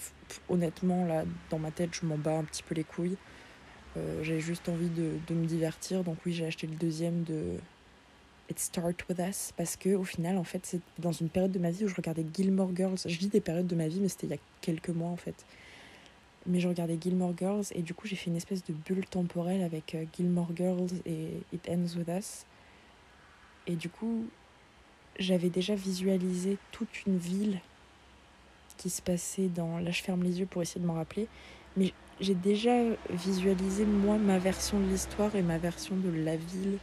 [0.49, 3.17] honnêtement, là, dans ma tête, je m'en bats un petit peu les couilles.
[3.97, 7.57] Euh, j'ai juste envie de, de, me divertir, donc oui, j'ai acheté le deuxième de
[8.49, 11.59] It Start With Us, parce que au final, en fait, c'est dans une période de
[11.59, 12.97] ma vie où je regardais Gilmore Girls.
[13.05, 15.17] Je dis des périodes de ma vie, mais c'était il y a quelques mois, en
[15.17, 15.45] fait.
[16.45, 19.63] Mais je regardais Gilmore Girls, et du coup, j'ai fait une espèce de bulle temporelle
[19.63, 22.45] avec euh, Gilmore Girls et It Ends With Us.
[23.65, 24.25] Et du coup,
[25.19, 27.59] j'avais déjà visualisé toute une ville
[28.77, 29.79] qui se passait dans...
[29.79, 31.27] Là, je ferme les yeux pour essayer de m'en rappeler.
[31.75, 32.71] Mais j'ai déjà
[33.09, 36.77] visualisé, moi, ma version de l'histoire et ma version de la ville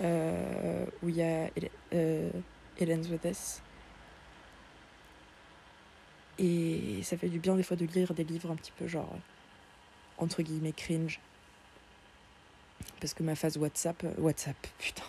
[0.00, 1.50] euh, où il y a
[1.94, 2.30] euh,
[2.78, 3.04] Hélène.
[6.38, 9.14] Et ça fait du bien des fois de lire des livres un petit peu genre,
[10.18, 11.20] entre guillemets, cringe.
[13.00, 14.04] Parce que ma phase WhatsApp...
[14.18, 15.04] WhatsApp, putain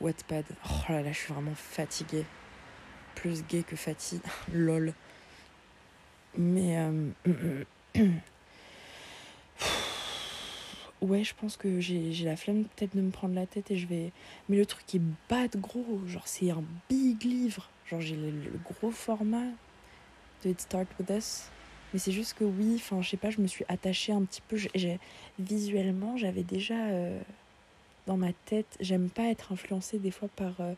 [0.00, 0.44] Wattpad.
[0.66, 2.26] Oh là là, je suis vraiment fatiguée.
[3.14, 4.22] Plus gay que fatiguée.
[4.52, 4.92] Lol.
[6.36, 6.78] Mais.
[6.78, 7.64] Euh...
[11.02, 13.86] ouais, je pense que j'ai la flemme peut-être de me prendre la tête et je
[13.86, 14.12] vais.
[14.48, 16.00] Mais le truc est bad gros.
[16.06, 17.68] Genre, c'est un big livre.
[17.86, 18.32] Genre, j'ai le,
[18.64, 19.46] gros format
[20.44, 21.48] de It Start With Us.
[21.92, 24.42] Mais c'est juste que oui, enfin, je sais pas, je me suis attachée un petit
[24.48, 24.56] peu.
[25.38, 26.74] Visuellement, j'avais déjà.
[26.74, 27.20] Euh
[28.06, 28.76] dans ma tête.
[28.80, 30.74] J'aime pas être influencée des fois par euh,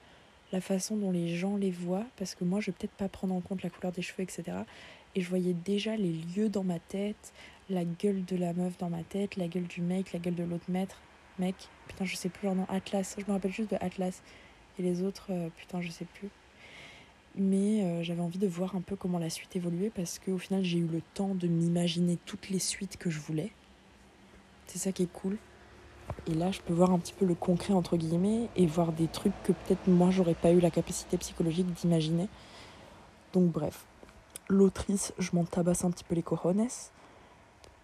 [0.53, 3.35] la façon dont les gens les voient, parce que moi, je vais peut-être pas prendre
[3.35, 4.59] en compte la couleur des cheveux, etc.
[5.17, 7.33] Et je voyais déjà les lieux dans ma tête,
[7.71, 10.45] la gueule de la meuf dans ma tête, la gueule du mec, la gueule de
[10.45, 11.01] l'autre maître,
[11.39, 11.55] mec.
[11.89, 13.17] Putain, je sais plus leur nom, Atlas.
[13.19, 14.23] Je me rappelle juste de Atlas.
[14.79, 16.29] Et les autres, euh, putain, je sais plus.
[17.35, 20.63] Mais euh, j'avais envie de voir un peu comment la suite évoluait parce qu'au final,
[20.63, 23.53] j'ai eu le temps de m'imaginer toutes les suites que je voulais.
[24.67, 25.39] C'est ça qui est cool.
[26.27, 29.09] Et là, je peux voir un petit peu le concret, entre guillemets, et voir des
[29.09, 32.29] trucs que peut-être moi, j'aurais pas eu la capacité psychologique d'imaginer.
[33.33, 33.87] Donc, bref.
[34.49, 36.69] L'autrice, je m'en tabasse un petit peu les cojones.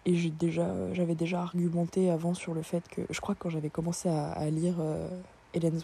[0.05, 3.49] Et j'ai déjà, j'avais déjà argumenté avant sur le fait que, je crois que quand
[3.49, 5.07] j'avais commencé à, lire euh,
[5.53, 5.79] Hélène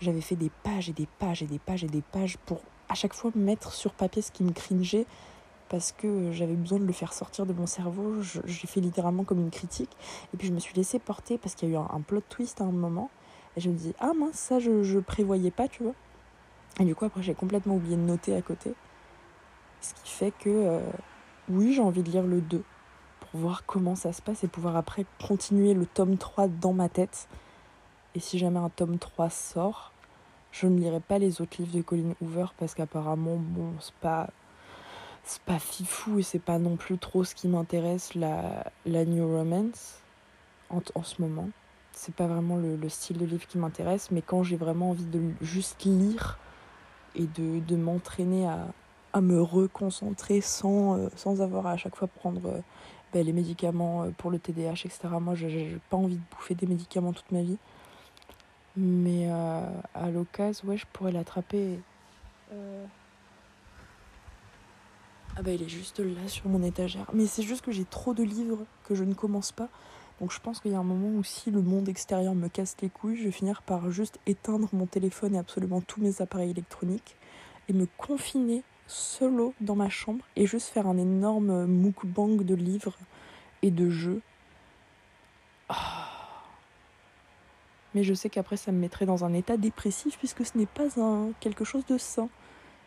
[0.00, 2.94] j'avais fait des pages et des pages et des pages et des pages pour à
[2.94, 5.06] chaque fois mettre sur papier ce qui me cringeait
[5.68, 8.20] parce que j'avais besoin de le faire sortir de mon cerveau.
[8.20, 9.90] J'ai fait littéralement comme une critique.
[10.32, 12.22] Et puis je me suis laissée porter parce qu'il y a eu un, un, plot
[12.28, 13.10] twist à un moment.
[13.56, 15.94] Et je me dis, ah mince, ça je, je prévoyais pas, tu vois.
[16.80, 18.74] Et du coup, après, j'ai complètement oublié de noter à côté.
[19.84, 20.80] Ce qui fait que, euh,
[21.50, 22.62] oui, j'ai envie de lire le 2
[23.20, 26.88] pour voir comment ça se passe et pouvoir après continuer le tome 3 dans ma
[26.88, 27.28] tête.
[28.14, 29.92] Et si jamais un tome 3 sort,
[30.52, 34.30] je ne lirai pas les autres livres de Colin Hoover parce qu'apparemment, bon, c'est pas
[35.22, 39.26] c'est pas fifou et c'est pas non plus trop ce qui m'intéresse, la, la New
[39.26, 40.00] Romance,
[40.70, 41.48] en, en ce moment.
[41.92, 45.04] C'est pas vraiment le, le, style de livre qui m'intéresse, mais quand j'ai vraiment envie
[45.04, 46.38] de juste lire
[47.14, 48.66] et de m'entraîner à,
[49.14, 52.60] à me reconcentrer sans, euh, sans avoir à, chaque fois prendre euh,
[53.12, 55.08] ben, les médicaments pour le TDAH, etc.
[55.20, 57.56] Moi, j'ai pas envie de bouffer des médicaments toute ma vie.
[58.76, 61.78] Mais euh, à l'occasion, ouais, je pourrais l'attraper.
[62.52, 62.84] Euh...
[65.36, 67.06] Ah bah il est juste là sur mon étagère.
[67.12, 69.68] Mais c'est juste que j'ai trop de livres que je ne commence pas.
[70.20, 72.76] Donc je pense qu'il y a un moment où si le monde extérieur me casse
[72.82, 76.50] les couilles, je vais finir par juste éteindre mon téléphone et absolument tous mes appareils
[76.50, 77.16] électroniques
[77.68, 82.96] et me confiner solo dans ma chambre et juste faire un énorme mukbang de livres
[83.62, 84.20] et de jeux.
[85.70, 85.74] Oh.
[87.94, 91.00] Mais je sais qu'après ça me mettrait dans un état dépressif puisque ce n'est pas
[91.00, 92.28] un quelque chose de sain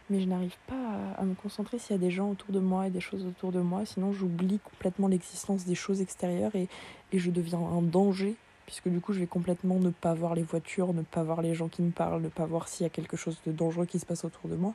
[0.10, 0.76] mais je n'arrive pas
[1.18, 3.26] à, à, me concentrer s'il y a des gens autour de moi et des choses
[3.26, 3.86] autour de moi.
[3.86, 6.70] Sinon, j'oublie complètement l'existence des choses extérieures et,
[7.12, 8.36] et je deviens un danger,
[8.66, 11.54] puisque du coup, je vais complètement ne pas voir les voitures, ne pas voir les
[11.54, 14.00] gens qui me parlent, ne pas voir s'il y a quelque chose de dangereux qui
[14.00, 14.74] se passe autour de moi.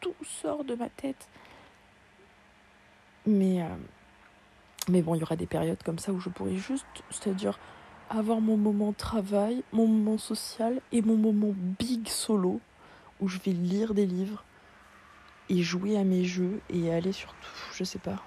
[0.00, 1.28] Tout sort de ma tête.
[3.26, 3.76] Mais, euh,
[4.88, 7.58] mais bon, il y aura des périodes comme ça où je pourrais juste, c'est-à-dire
[8.10, 12.60] avoir mon moment travail, mon moment social et mon moment big solo
[13.20, 14.44] où je vais lire des livres
[15.48, 18.22] et jouer à mes jeux et aller sur tout, je sais pas.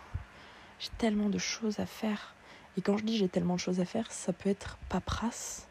[0.80, 2.36] J'ai tellement de choses à faire.
[2.78, 5.68] Et quand je dis j'ai tellement de choses à faire, ça peut être paperasse,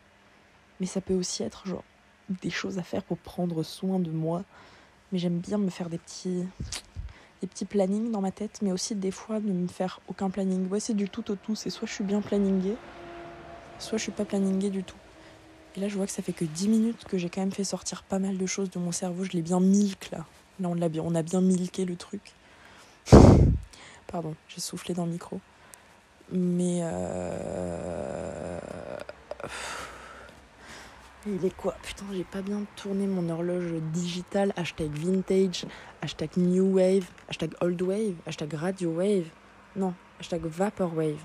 [0.78, 1.84] mais ça peut aussi être genre
[2.42, 4.44] des choses à faire pour prendre soin de moi.
[5.12, 6.44] Mais j'aime bien me faire des petits
[7.40, 10.68] des petits plannings dans ma tête, mais aussi des fois ne me faire aucun planning.
[10.68, 11.54] Ouais, c'est du tout au tout.
[11.54, 12.76] C'est soit je suis bien planningée,
[13.78, 14.96] soit je suis pas planningée du tout.
[15.76, 17.64] Et là, je vois que ça fait que 10 minutes que j'ai quand même fait
[17.64, 19.24] sortir pas mal de choses de mon cerveau.
[19.24, 20.26] Je l'ai bien milk là.
[20.58, 22.32] Là, on, l'a bien, on a bien milqué le truc.
[24.06, 25.40] Pardon, j'ai soufflé dans le micro.
[26.32, 26.80] Mais.
[26.82, 28.58] Euh...
[31.26, 34.54] Il est quoi Putain, j'ai pas bien tourné mon horloge digitale.
[34.56, 35.66] Hashtag vintage,
[36.00, 39.26] hashtag new wave, hashtag old wave, hashtag radio wave.
[39.76, 41.22] Non, hashtag vaporwave.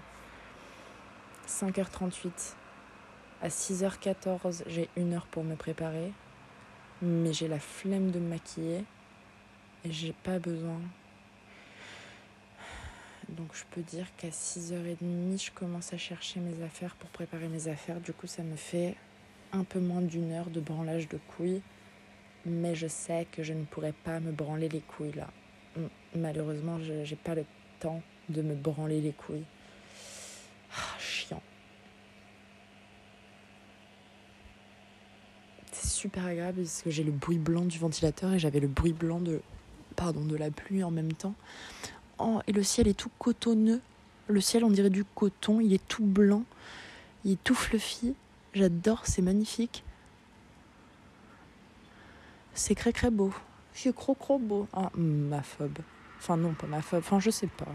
[1.48, 2.56] 5h38.
[3.42, 6.12] À 6h14, j'ai une heure pour me préparer.
[7.02, 8.84] Mais j'ai la flemme de me maquiller.
[9.86, 10.82] Et j'ai pas besoin.
[13.30, 17.70] Donc je peux dire qu'à 6h30, je commence à chercher mes affaires pour préparer mes
[17.70, 18.02] affaires.
[18.02, 18.98] Du coup, ça me fait
[19.56, 21.62] un peu moins d'une heure de branlage de couilles.
[22.46, 25.28] Mais je sais que je ne pourrai pas me branler les couilles là.
[26.16, 27.46] Malheureusement, je n'ai pas le
[27.80, 29.46] temps de me branler les couilles.
[30.72, 31.42] Ah, chiant.
[35.72, 38.94] C'est super agréable parce que j'ai le bruit blanc du ventilateur et j'avais le bruit
[38.94, 39.42] blanc de,
[39.96, 41.36] pardon, de la pluie en même temps.
[42.20, 43.82] Oh, et le ciel est tout cotonneux.
[44.28, 45.60] Le ciel, on dirait du coton.
[45.60, 46.44] Il est tout blanc.
[47.26, 48.16] Il est tout fluffy.
[48.56, 49.84] J'adore, c'est magnifique.
[52.54, 53.34] C'est très très beau.
[53.74, 54.68] C'est trop beau.
[54.72, 55.80] Ah, ma phobe.
[56.20, 57.02] Enfin non, pas ma phobe.
[57.06, 57.68] Enfin, je sais pas.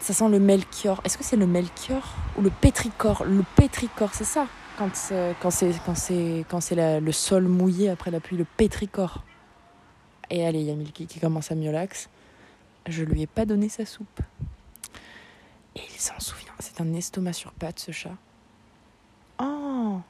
[0.00, 1.00] Ça sent le Melchior.
[1.04, 4.48] Est-ce que c'est le Melchior ou le pétricor Le pétricor, c'est ça?
[4.76, 9.22] Quand c'est quand le sol mouillé après la pluie, le pétricor.
[10.28, 12.08] Et allez, il y a Milky qui commence à miolax.
[12.88, 14.20] Je lui ai pas donné sa soupe.
[15.76, 16.52] Et il s'en souvient.
[16.58, 18.16] C'est un estomac sur pattes, ce chat.
[19.38, 20.00] Oh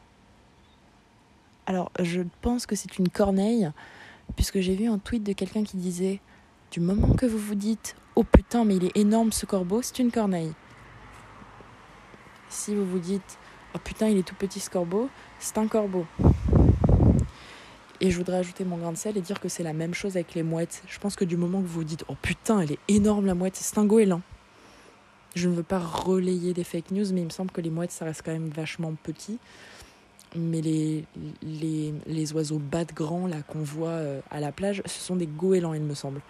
[1.67, 3.71] Alors, je pense que c'est une corneille,
[4.37, 6.21] puisque j'ai vu un tweet de quelqu'un qui disait
[6.71, 9.99] Du moment que vous vous dites Oh putain, mais il est énorme ce corbeau, c'est
[9.99, 10.53] une corneille.
[12.49, 13.39] Si vous vous dites
[13.75, 15.09] Oh putain, il est tout petit ce corbeau,
[15.39, 16.07] c'est un corbeau.
[18.01, 20.17] Et je voudrais ajouter mon grain de sel et dire que c'est la même chose
[20.17, 20.83] avec les mouettes.
[20.87, 23.35] Je pense que du moment que vous vous dites Oh putain, elle est énorme la
[23.35, 24.21] mouette, c'est un goéland.
[25.35, 27.91] Je ne veux pas relayer des fake news, mais il me semble que les mouettes,
[27.91, 29.39] ça reste quand même vachement petit.
[30.37, 31.05] Mais les,
[31.43, 35.17] les, les oiseaux bas de grand là qu'on voit euh, à la plage, ce sont
[35.17, 36.21] des goélands, il me semble.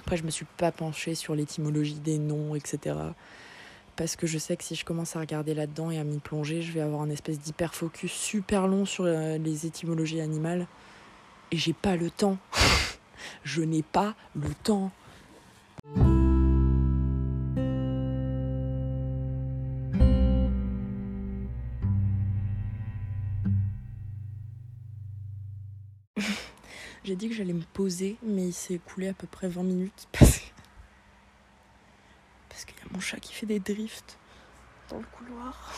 [0.00, 2.96] Après, je me suis pas penchée sur l'étymologie des noms, etc.
[3.96, 6.62] Parce que je sais que si je commence à regarder là-dedans et à m'y plonger,
[6.62, 10.66] je vais avoir un espèce d'hyper focus super long sur euh, les étymologies animales.
[11.50, 12.38] Et j'ai pas le temps.
[13.44, 14.90] je n'ai pas le temps.
[27.12, 30.08] J'ai dit que j'allais me poser, mais il s'est écoulé à peu près 20 minutes
[30.12, 30.40] parce
[32.64, 34.18] qu'il y a mon chat qui fait des drifts
[34.88, 35.70] dans le couloir.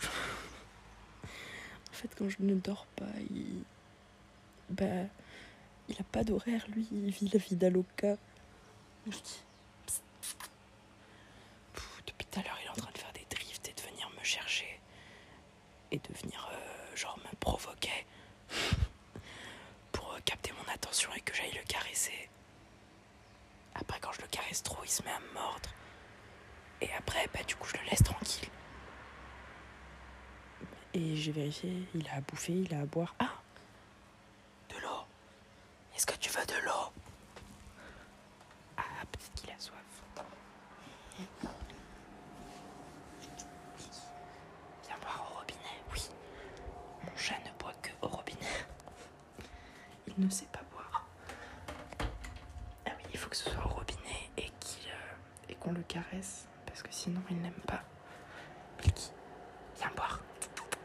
[0.02, 3.64] En fait, quand je ne dors pas, il.
[4.70, 5.04] Bah.
[5.90, 8.16] Il a pas d'horaire, lui, il vit la vie d'Aloca.
[9.04, 9.20] Depuis
[12.30, 14.24] tout à l'heure, il est en train de faire des drifts et de venir me
[14.24, 14.80] chercher.
[15.90, 18.06] Et de venir, euh, genre, me provoquer
[19.92, 20.72] pour euh, capter mon
[21.16, 22.28] et que j'aille le caresser.
[23.74, 25.68] Après, quand je le caresse trop, il se met à me mordre.
[26.80, 28.48] Et après, bah, du coup, je le laisse tranquille.
[30.92, 33.14] Et j'ai vérifié, il a à bouffer, il a à boire.
[33.18, 33.32] Ah
[34.70, 35.04] De l'eau.
[35.96, 36.92] Est-ce que tu veux de l'eau?
[38.76, 39.78] Ah, peut-être qu'il a soif.
[44.86, 46.08] Viens boire au robinet, oui.
[47.04, 48.38] Mon chat ne boit que au robinet.
[50.16, 51.06] Il ne sait pas boire.
[52.86, 55.73] Ah oui, il faut que ce soit au robinet et qu'il euh, et qu'on le
[55.84, 57.82] caresse parce que sinon il n'aime pas.
[58.80, 59.12] Milky,
[59.78, 60.20] viens boire.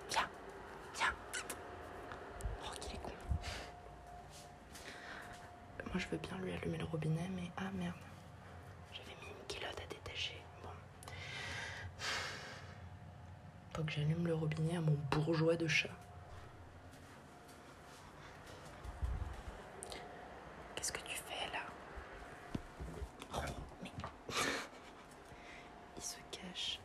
[0.09, 0.29] Viens,
[0.95, 1.13] viens.
[2.65, 3.11] Oh, qu'il est con.
[5.85, 7.95] Moi je veux bien lui allumer le robinet, mais ah merde.
[8.93, 10.41] J'avais mis une culotte à détacher.
[10.63, 10.69] Bon.
[13.73, 15.89] Faut que j'allume le robinet à mon bourgeois de chat.
[20.75, 21.59] Qu'est-ce que tu fais là
[23.35, 23.39] Oh,
[23.83, 23.91] mais.
[25.97, 26.79] Il se cache.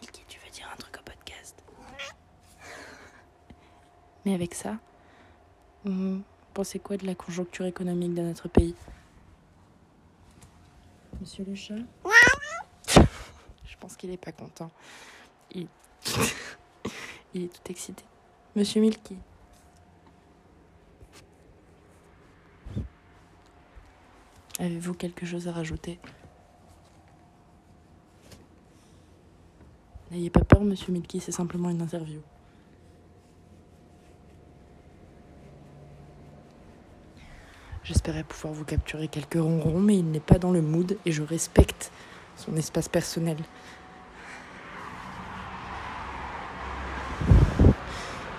[0.00, 1.62] Milky, tu veux dire un truc au podcast
[4.24, 4.78] Mais avec ça,
[5.84, 6.22] vous
[6.54, 8.74] pensez quoi de la conjoncture économique de notre pays?
[11.20, 11.74] Monsieur le chat?
[13.64, 14.70] Je pense qu'il est pas content.
[15.52, 15.68] Il...
[17.34, 18.04] Il est tout excité.
[18.54, 19.16] Monsieur Milky
[24.60, 25.98] Avez-vous quelque chose à rajouter?
[30.12, 32.20] N'ayez pas peur, monsieur Milky, c'est simplement une interview.
[37.84, 41.22] J'espérais pouvoir vous capturer quelques ronrons, mais il n'est pas dans le mood et je
[41.22, 41.92] respecte
[42.34, 43.36] son espace personnel.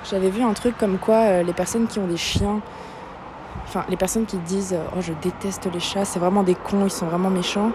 [0.10, 2.60] J'avais vu un truc comme quoi euh, les personnes qui ont des chiens,
[3.66, 6.86] enfin les personnes qui disent euh, oh je déteste les chats, c'est vraiment des cons,
[6.86, 7.72] ils sont vraiment méchants,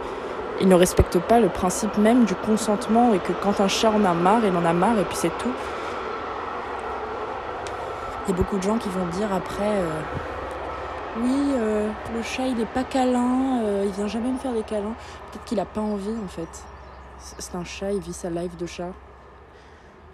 [0.60, 4.04] ils ne respectent pas le principe même du consentement et que quand un chat en
[4.04, 5.52] a marre, il en a marre et puis c'est tout.
[8.26, 10.00] Il y a beaucoup de gens qui vont dire après euh,
[11.16, 14.62] oui euh, le chat il est pas câlin, euh, il vient jamais me faire des
[14.62, 14.94] câlins.
[15.30, 16.64] Peut-être qu'il a pas envie en fait.
[17.18, 18.92] C'est un chat, il vit sa life de chat.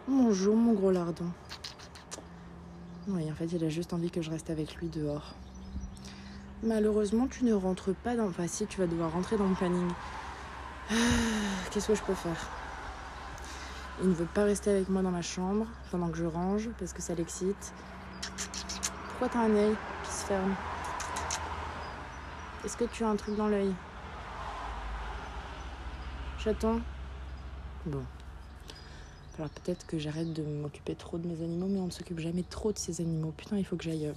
[0.08, 1.30] Bonjour mon gros lardon.
[3.08, 5.34] Oui, en fait, il a juste envie que je reste avec lui dehors.
[6.64, 8.26] Malheureusement, tu ne rentres pas dans.
[8.26, 9.88] Enfin, si, tu vas devoir rentrer dans le planning.
[10.90, 10.94] Ah,
[11.70, 12.48] Qu'est-ce que je peux faire?
[14.02, 16.92] Il ne veut pas rester avec moi dans ma chambre pendant que je range parce
[16.92, 17.72] que ça l'excite.
[19.08, 20.54] Pourquoi t'as un œil qui se ferme?
[22.66, 23.72] Est-ce que tu as un truc dans l'œil?
[26.42, 26.80] Chaton
[27.86, 28.02] Bon.
[29.38, 32.42] Alors peut-être que j'arrête de m'occuper trop de mes animaux, mais on ne s'occupe jamais
[32.42, 33.32] trop de ces animaux.
[33.36, 34.06] Putain, il faut que j'aille.
[34.06, 34.12] euh,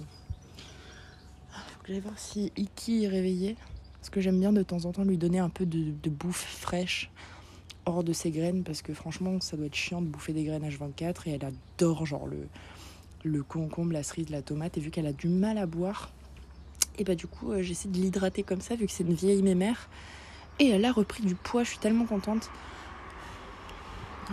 [0.58, 3.56] Il faut que j'aille voir si Iki est réveillé.
[4.00, 7.08] Parce que j'aime bien de temps en temps lui donner un peu de, bouffe fraîche
[7.86, 8.64] hors de ses graines.
[8.64, 11.28] Parce que franchement, ça doit être chiant de bouffer des graines H24.
[11.28, 12.26] Et elle adore genre
[13.22, 14.76] le concombre, la cerise, la tomate.
[14.76, 16.10] Et vu qu'elle a du mal à boire,
[16.98, 19.42] et bah du coup, euh, j'essaie de l'hydrater comme ça, vu que c'est une vieille
[19.42, 19.88] mémère.
[20.58, 22.50] Et elle a repris du poids, je suis tellement contente.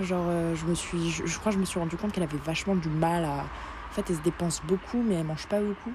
[0.01, 2.37] Genre, euh, je me suis, je, crois que je me suis rendu compte qu'elle avait
[2.37, 3.45] vachement du mal à.
[3.89, 5.93] En fait, elle se dépense beaucoup, mais elle mange pas beaucoup.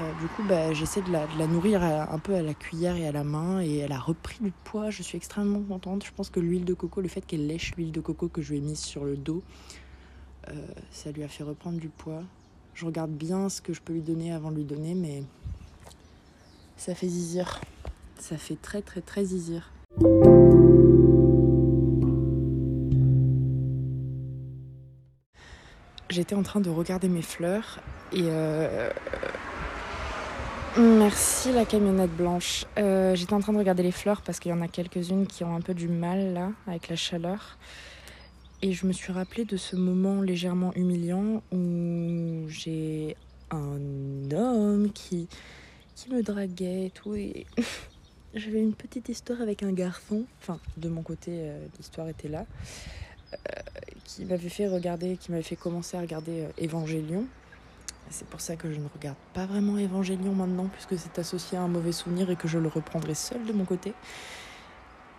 [0.00, 3.12] Euh, du coup, bah, j'essaie de la, nourrir un peu à la cuillère et à
[3.12, 4.90] la main, et elle a repris du poids.
[4.90, 6.04] Je suis extrêmement contente.
[6.04, 8.50] Je pense que l'huile de coco, le fait qu'elle lèche l'huile de coco que je
[8.50, 9.42] lui ai mise sur le dos,
[10.90, 12.22] ça lui a fait reprendre du poids.
[12.74, 15.22] Je regarde bien ce que je peux lui donner avant de lui donner, mais
[16.76, 17.60] ça fait zizir.
[18.18, 19.70] Ça fait très très très zizir.
[26.10, 27.80] J'étais en train de regarder mes fleurs
[28.12, 28.88] et euh,
[30.78, 32.66] merci la camionnette blanche.
[32.78, 35.42] Euh, J'étais en train de regarder les fleurs parce qu'il y en a quelques-unes qui
[35.42, 37.58] ont un peu du mal là avec la chaleur.
[38.62, 43.16] Et je me suis rappelé de ce moment légèrement humiliant où j'ai
[43.50, 45.28] un homme qui,
[45.94, 47.14] qui me draguait et tout.
[47.14, 47.46] Et
[48.34, 50.24] j'avais une petite histoire avec un garçon.
[50.40, 52.46] Enfin, de mon côté, euh, l'histoire était là.
[53.34, 53.60] Euh,
[54.04, 57.26] qui m'avait fait regarder, qui m'avait fait commencer à regarder euh, Évangélion.
[58.10, 61.62] C'est pour ça que je ne regarde pas vraiment Évangélion maintenant, puisque c'est associé à
[61.62, 63.94] un mauvais souvenir et que je le reprendrai seul de mon côté.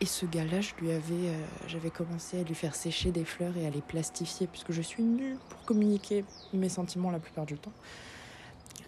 [0.01, 3.55] Et ce gars-là, je lui avais, euh, j'avais commencé à lui faire sécher des fleurs
[3.57, 7.57] et à les plastifier, puisque je suis nulle pour communiquer mes sentiments la plupart du
[7.57, 7.73] temps.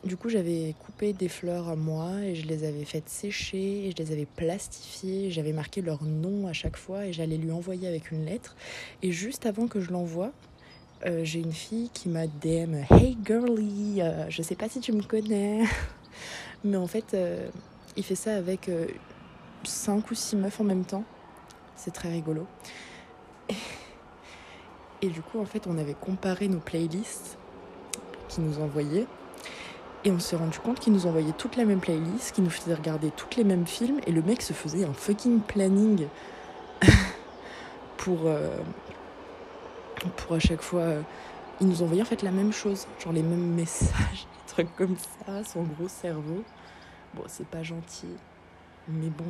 [0.08, 3.92] Du coup, j'avais coupé des fleurs à moi et je les avais faites sécher et
[3.92, 5.32] je les avais plastifiées.
[5.32, 8.56] J'avais marqué leur nom à chaque fois et j'allais lui envoyer avec une lettre.
[9.04, 10.32] Et juste avant que je l'envoie,
[11.06, 14.94] euh, j'ai une fille qui m'a DM Hey girly, euh, je sais pas si tu
[14.94, 15.66] me connais,
[16.64, 17.50] mais en fait, euh,
[17.98, 18.72] il fait ça avec
[19.66, 21.04] 5 ou 6 meufs en même temps.
[21.76, 22.48] C'est très rigolo.
[23.50, 23.56] Et,
[25.02, 27.38] et du coup, en fait, on avait comparé nos playlists
[28.30, 29.06] qu'il nous envoyait.
[30.06, 32.74] Et on s'est rendu compte qu'il nous envoyait toutes la même playlist, qu'il nous faisait
[32.74, 36.08] regarder toutes les mêmes films, et le mec se faisait un fucking planning
[37.98, 38.58] pour, euh,
[40.16, 40.82] pour à chaque fois.
[40.82, 41.02] euh,
[41.60, 44.96] il nous envoyait en fait la même chose, genre les mêmes messages, des trucs comme
[44.98, 46.44] ça, son gros cerveau.
[47.16, 48.08] Bon, c'est pas gentil,
[48.88, 49.26] mais bon.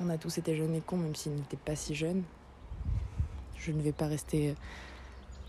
[0.00, 2.22] On a tous été jeunes et cons, même s'ils n'étaient pas si jeunes.
[3.56, 4.54] Je ne vais pas rester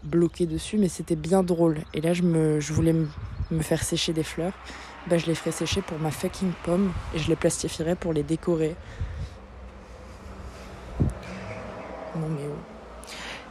[0.04, 1.80] bloqué dessus, mais c'était bien drôle.
[1.94, 3.08] Et là, je, me, je voulais me,
[3.52, 4.54] me faire sécher des fleurs.
[5.08, 8.24] Bah, je les ferai sécher pour ma fucking pomme et je les plastifierai pour les
[8.24, 8.76] décorer.
[12.16, 12.56] Non, mais oh.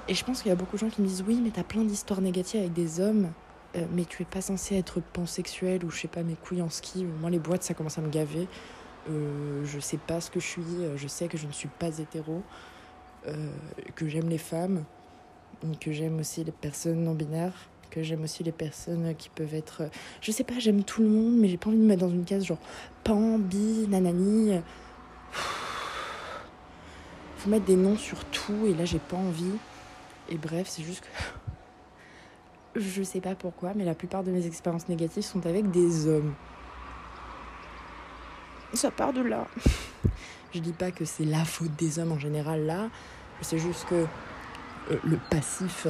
[0.09, 1.63] Et je pense qu'il y a beaucoup de gens qui me disent Oui, mais t'as
[1.63, 3.31] plein d'histoires négatives avec des hommes,
[3.77, 6.71] euh, mais tu es pas censé être pansexuel ou je sais pas, mes couilles en
[6.71, 7.05] ski.
[7.21, 8.49] Moi, les boîtes, ça commence à me gaver.
[9.09, 11.69] Euh, je sais pas ce que je suis, euh, je sais que je ne suis
[11.69, 12.43] pas hétéro,
[13.27, 13.51] euh,
[13.95, 14.85] que j'aime les femmes,
[15.81, 19.83] que j'aime aussi les personnes non binaires, que j'aime aussi les personnes qui peuvent être.
[19.83, 19.89] euh,
[20.21, 22.11] Je sais pas, j'aime tout le monde, mais j'ai pas envie de me mettre dans
[22.11, 22.59] une case genre
[23.05, 24.61] pan, bi, nanani.
[27.39, 29.53] Faut mettre des noms sur tout, et là j'ai pas envie.
[30.29, 31.09] Et bref, c'est juste que.
[32.81, 36.35] Je sais pas pourquoi, mais la plupart de mes expériences négatives sont avec des hommes.
[38.75, 39.49] Ça part de là.
[40.55, 42.89] Je dis pas que c'est la faute des hommes en général là.
[43.41, 43.95] C'est juste que
[44.91, 45.87] euh, le passif,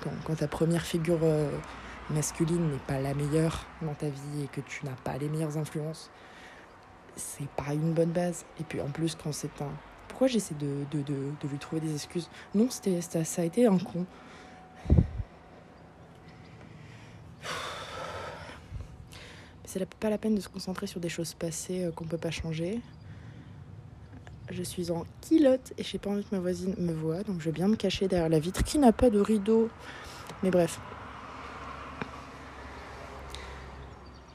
[0.00, 1.50] quand, ta première figure euh,
[2.10, 5.56] masculine n'est pas la meilleure dans ta vie et que tu n'as pas les meilleures
[5.56, 6.10] influences,
[7.16, 8.44] c'est pas une bonne base.
[8.60, 9.70] Et puis en plus, quand c'est un.
[10.08, 12.28] Pourquoi j'essaie de, de, de, lui trouver des excuses?
[12.54, 14.06] Non, ça, ça a été un con.
[19.64, 22.30] C'est pas la peine de se concentrer sur des choses passées euh, qu'on peut pas
[22.30, 22.80] changer.
[24.56, 27.46] Je suis en kilote et j'ai pas envie que ma voisine me voie, donc je
[27.46, 29.68] vais bien me cacher derrière la vitre qui n'a pas de rideau.
[30.44, 30.78] Mais bref.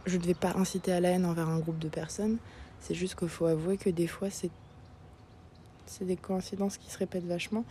[0.05, 2.37] Je ne vais pas inciter à la haine envers un groupe de personnes.
[2.81, 4.51] C'est juste qu'il faut avouer que des fois, c'est
[5.85, 7.63] c'est des coïncidences qui se répètent vachement.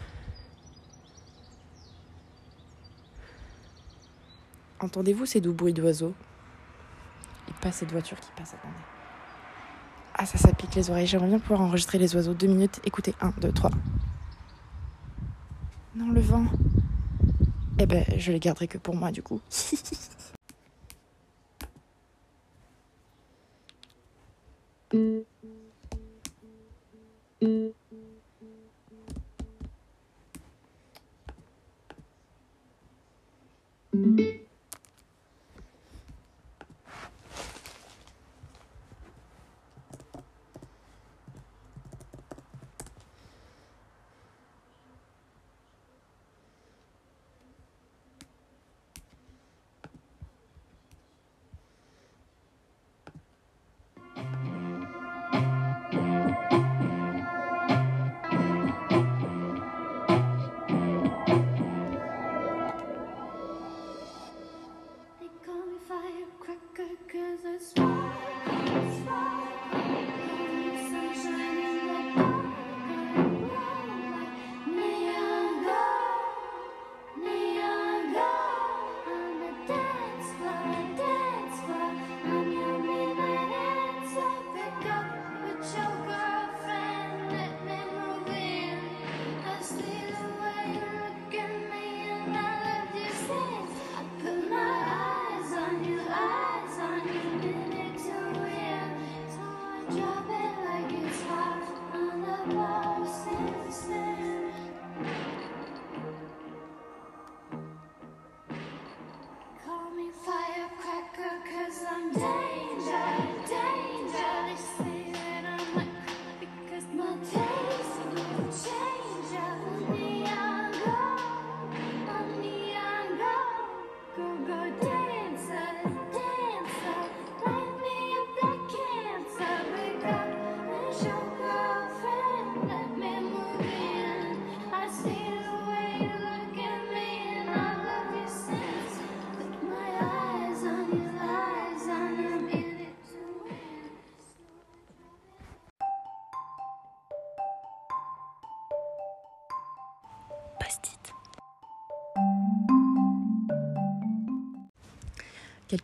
[4.81, 6.15] Entendez-vous ces doux bruits d'oiseaux?
[7.47, 8.98] Il passe cette voiture qui passe, attendez.
[10.19, 11.07] Ah, ça, ça pique les oreilles.
[11.07, 12.35] J'aimerais bien pouvoir enregistrer les oiseaux.
[12.35, 12.81] Deux minutes.
[12.85, 13.71] Écoutez, un, deux, trois.
[15.95, 16.45] Non, le vent.
[17.79, 19.41] Eh ben, je les garderai que pour moi, du coup.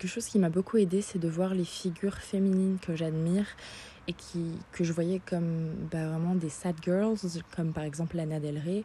[0.05, 3.47] Quelque chose qui m'a beaucoup aidé, c'est de voir les figures féminines que j'admire
[4.07, 7.17] et qui, que je voyais comme bah, vraiment des sad girls,
[7.57, 8.85] comme par exemple Lana Del Rey,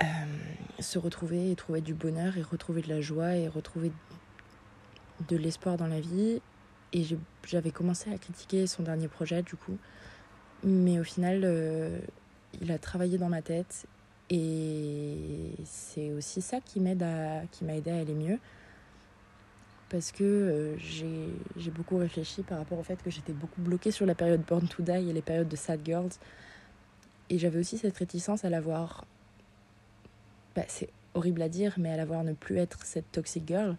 [0.00, 0.04] euh,
[0.78, 3.90] se retrouver et trouver du bonheur et retrouver de la joie et retrouver
[5.28, 6.40] de l'espoir dans la vie.
[6.92, 7.04] Et
[7.44, 9.76] j'avais commencé à critiquer son dernier projet du coup,
[10.62, 11.98] mais au final, euh,
[12.62, 13.88] il a travaillé dans ma tête
[14.30, 16.80] et c'est aussi ça qui
[17.50, 18.38] qui m'a aidé à aller mieux
[19.88, 24.06] parce que euh, j'ai beaucoup réfléchi par rapport au fait que j'étais beaucoup bloquée sur
[24.06, 26.10] la période Born to Die et les périodes de Sad Girls.
[27.30, 29.04] Et j'avais aussi cette réticence à la voir.
[30.54, 33.76] Bah, c'est horrible à dire, mais à la voir ne plus être cette toxic girl.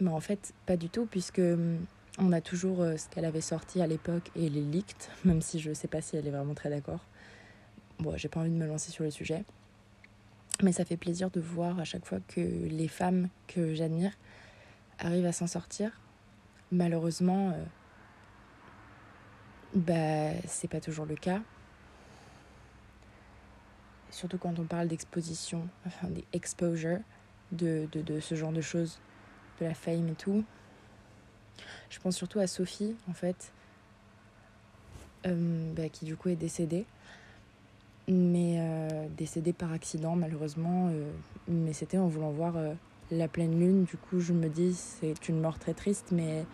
[0.00, 1.78] Mais en fait, pas du tout, puisque hum,
[2.18, 5.60] on a toujours euh, ce qu'elle avait sorti à l'époque et les leaked, même si
[5.60, 7.00] je sais pas si elle est vraiment très d'accord.
[7.98, 9.44] Bon, j'ai pas envie de me lancer sur le sujet.
[10.62, 14.12] Mais ça fait plaisir de voir à chaque fois que les femmes que j'admire
[14.98, 15.90] arrive à s'en sortir.
[16.70, 17.64] Malheureusement, euh,
[19.74, 21.40] bah, c'est pas toujours le cas.
[24.10, 27.00] Surtout quand on parle d'exposition, enfin des exposures,
[27.52, 28.98] de, de, de ce genre de choses,
[29.60, 30.44] de la fame et tout.
[31.90, 33.52] Je pense surtout à Sophie, en fait,
[35.26, 36.86] euh, bah, qui du coup est décédée.
[38.08, 40.90] Mais euh, décédée par accident, malheureusement.
[41.46, 42.54] mais c'était en voulant voir
[43.12, 43.84] la pleine lune.
[43.84, 46.44] Du coup, je me dis, c'est une mort très triste, mais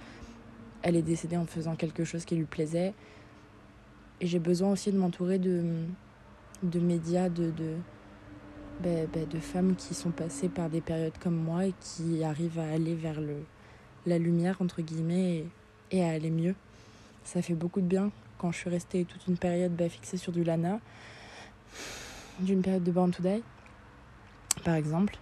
[0.83, 2.95] elle est décédée en faisant quelque chose qui lui plaisait.
[4.21, 5.63] Et j'ai besoin aussi de m'entourer de,
[6.81, 7.45] médias, bah,
[8.83, 12.69] bah, de femmes qui sont passées par des périodes comme moi et qui arrivent à
[12.69, 13.37] aller vers le,
[14.07, 15.47] la lumière, entre guillemets,
[15.91, 16.55] et, et à aller mieux.
[17.25, 20.33] Ça fait beaucoup de bien quand je suis restée toute une période bah, fixée sur
[20.33, 20.81] du Lana,
[22.41, 23.43] d'une période de Born to Die,
[24.65, 25.19] par exemple,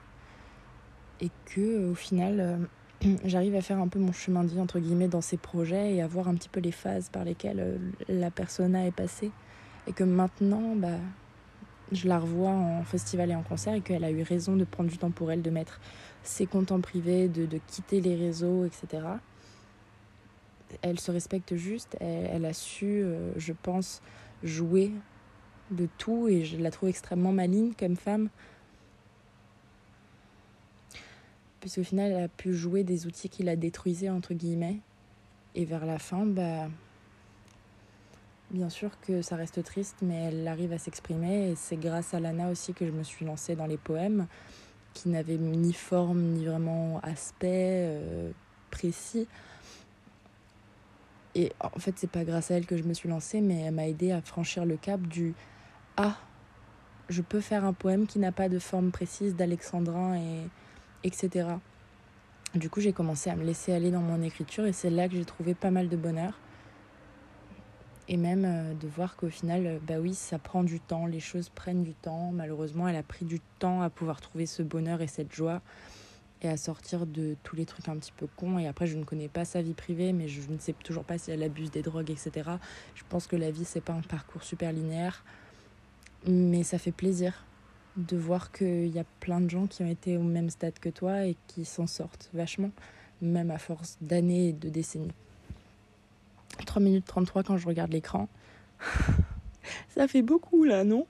[1.20, 4.78] et que au final, euh, j'arrive à faire un peu mon chemin de vie, entre
[4.78, 7.78] guillemets, dans ces projets et à voir un petit peu les phases par lesquelles euh,
[8.08, 9.30] la persona est passée.
[9.88, 10.98] Et que maintenant, bah,
[11.92, 14.90] je la revois en festival et en concert et qu'elle a eu raison de prendre
[14.90, 15.80] du temps pour elle, de mettre
[16.22, 19.04] ses comptes en privé, de, de quitter les réseaux, etc.
[20.82, 24.02] Elle se respecte juste, elle, a su, euh, je pense,
[24.42, 24.90] jouer
[25.70, 28.28] de tout et je la trouve extrêmement maligne comme femme.
[31.66, 34.78] Puisqu'au final, elle a pu jouer des outils qui la détruisaient, entre guillemets.
[35.56, 36.68] Et vers la fin, bah,
[38.52, 41.50] bien sûr que ça reste triste, mais elle arrive à s'exprimer.
[41.50, 44.28] Et c'est grâce à Lana aussi que je me suis lancée dans les poèmes,
[44.94, 48.30] qui n'avaient ni forme, ni vraiment aspect euh,
[48.70, 49.26] précis.
[51.34, 53.74] Et en fait, c'est pas grâce à elle que je me suis lancée, mais elle
[53.74, 55.34] m'a aidé à franchir le cap du
[55.96, 56.16] Ah,
[57.08, 60.44] je peux faire un poème qui n'a pas de forme précise d'alexandrin, et,
[61.04, 61.48] etc.
[62.54, 65.14] Du coup, j'ai commencé à me laisser aller dans mon écriture et c'est là que
[65.14, 66.38] j'ai trouvé pas mal de bonheur.
[68.08, 71.20] Et même euh, de voir qu'au final, euh, bah oui, ça prend du temps, les
[71.20, 72.30] choses prennent du temps.
[72.32, 75.60] Malheureusement, elle a pris du temps à pouvoir trouver ce bonheur et cette joie
[76.42, 78.58] et à sortir de tous les trucs un petit peu cons.
[78.58, 81.18] Et après, je ne connais pas sa vie privée, mais je ne sais toujours pas
[81.18, 82.50] si elle abuse des drogues, etc.
[82.94, 85.24] Je pense que la vie, c'est pas un parcours super linéaire,
[86.26, 87.44] mais ça fait plaisir
[87.96, 90.88] de voir qu'il y a plein de gens qui ont été au même stade que
[90.88, 92.70] toi et qui s'en sortent vachement,
[93.22, 95.12] même à force d'années et de décennies.
[96.64, 98.28] 3 minutes 33 quand je regarde l'écran.
[99.94, 101.06] ça fait beaucoup là, non?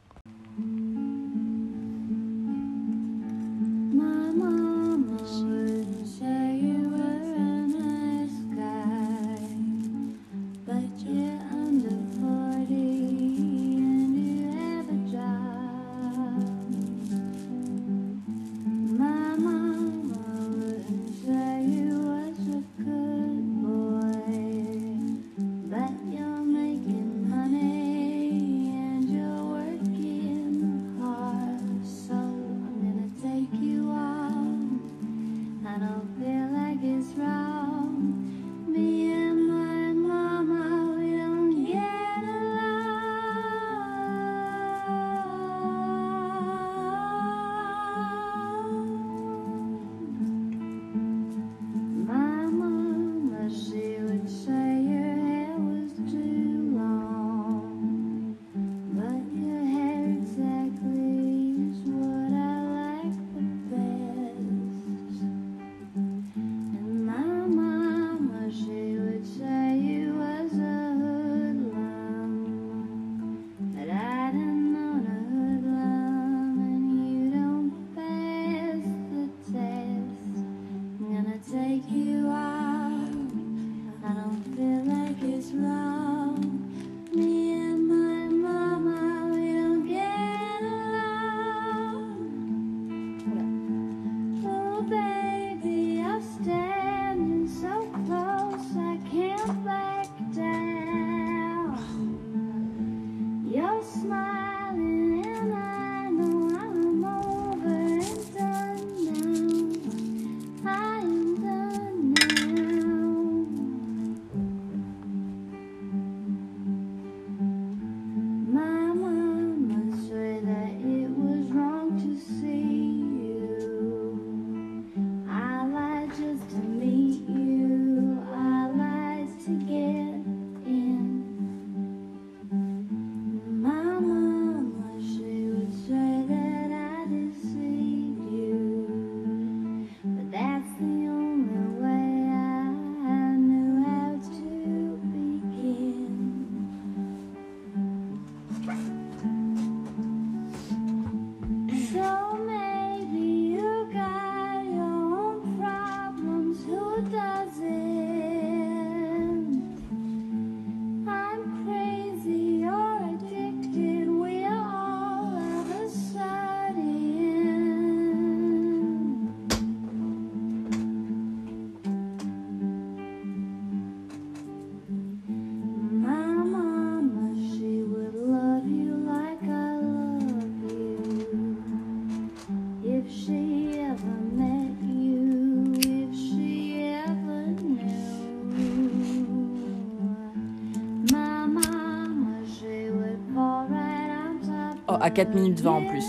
[195.17, 196.05] 4 minutes 20 en plus.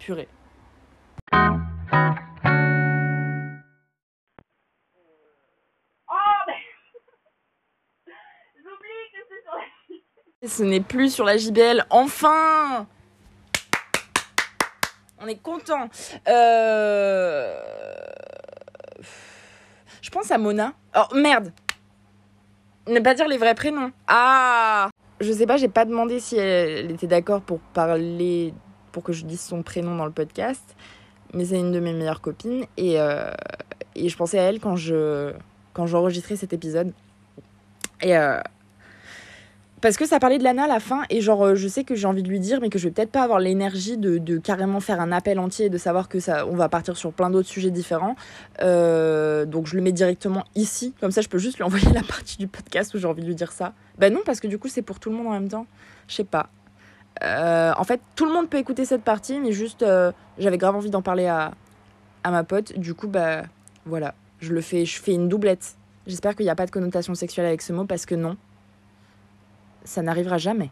[0.00, 0.28] Purée.
[10.44, 11.86] Ce n'est plus sur la JBL.
[11.90, 12.88] Enfin
[15.20, 15.88] On est content.
[16.26, 17.54] Euh...
[20.02, 20.72] Je pense à Mona.
[20.96, 21.52] Oh merde
[22.88, 23.92] Ne pas dire les vrais prénoms.
[24.08, 24.90] Ah
[25.26, 28.54] Je sais pas, j'ai pas demandé si elle était d'accord pour parler,
[28.92, 30.76] pour que je dise son prénom dans le podcast.
[31.34, 32.64] Mais c'est une de mes meilleures copines.
[32.76, 33.32] Et, euh,
[33.96, 35.32] je pensais à elle quand je
[35.72, 36.92] quand j'enregistrais cet épisode.
[38.02, 38.38] Et euh,
[39.82, 41.94] parce que ça parlait de Lana à la fin et genre euh, je sais que
[41.94, 44.80] j'ai envie de lui dire mais que je vais peut-être pas avoir l'énergie de, carrément
[44.80, 47.48] faire un appel entier et de savoir que ça on va partir sur plein d'autres
[47.48, 48.16] sujets différents.
[48.62, 50.94] Euh, donc je le mets directement ici.
[51.00, 53.26] Comme ça je peux juste lui envoyer la partie du podcast où j'ai envie de
[53.26, 53.74] lui dire ça.
[53.98, 55.66] Ben non parce que du coup c'est pour tout le monde en même temps.
[56.08, 56.48] Je sais pas.
[57.22, 59.84] Euh, en fait tout le monde peut écouter cette partie mais juste
[60.38, 61.52] j'avais grave envie d'en parler à,
[62.24, 62.78] à ma pote.
[62.78, 63.42] Du coup bah
[63.84, 64.14] voilà.
[64.40, 65.76] Je le fais je fais une doublette.
[66.06, 68.38] J'espère qu'il n'y a pas de connotation sexuelle avec ce mot parce que non
[69.86, 70.70] ça n'arrivera jamais.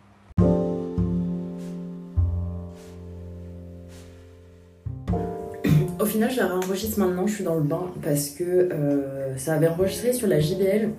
[5.98, 9.54] Au final, je la réenregistre maintenant, je suis dans le bain parce que euh, ça
[9.54, 10.90] avait enregistré sur la JBL.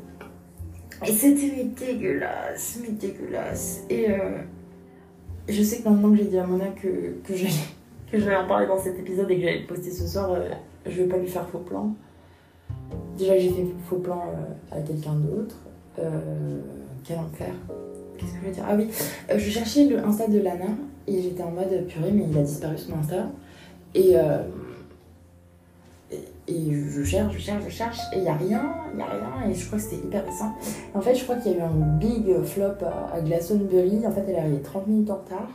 [1.04, 3.84] Et c'était dégueulasse, mais dégueulasse.
[3.90, 4.40] Et euh,
[5.48, 7.52] je sais que maintenant que j'ai dit à Mona que, que j'allais
[8.12, 10.50] que j'allais en parler dans cet épisode et que j'allais le poster ce soir, euh,
[10.86, 11.94] je vais pas lui faire faux plan.
[13.18, 15.56] Déjà, j'ai fait faux plan euh, à quelqu'un d'autre.
[17.04, 17.54] Quel enfer.
[18.18, 18.66] Qu'est-ce que je veux dire?
[18.68, 18.88] Ah oui,
[19.30, 20.66] euh, je cherchais le Insta de Lana
[21.08, 23.28] et j'étais en mode purée, mais il a disparu son Insta.
[23.94, 24.44] Et, euh,
[26.12, 29.04] et, et je cherche, je cherche, je cherche, et il n'y a rien, il n'y
[29.04, 30.54] a rien, et je crois que c'était hyper récent.
[30.94, 34.06] En fait, je crois qu'il y a eu un big flop à, à Glastonbury.
[34.06, 35.50] En fait, elle est arrivée 30 minutes en retard.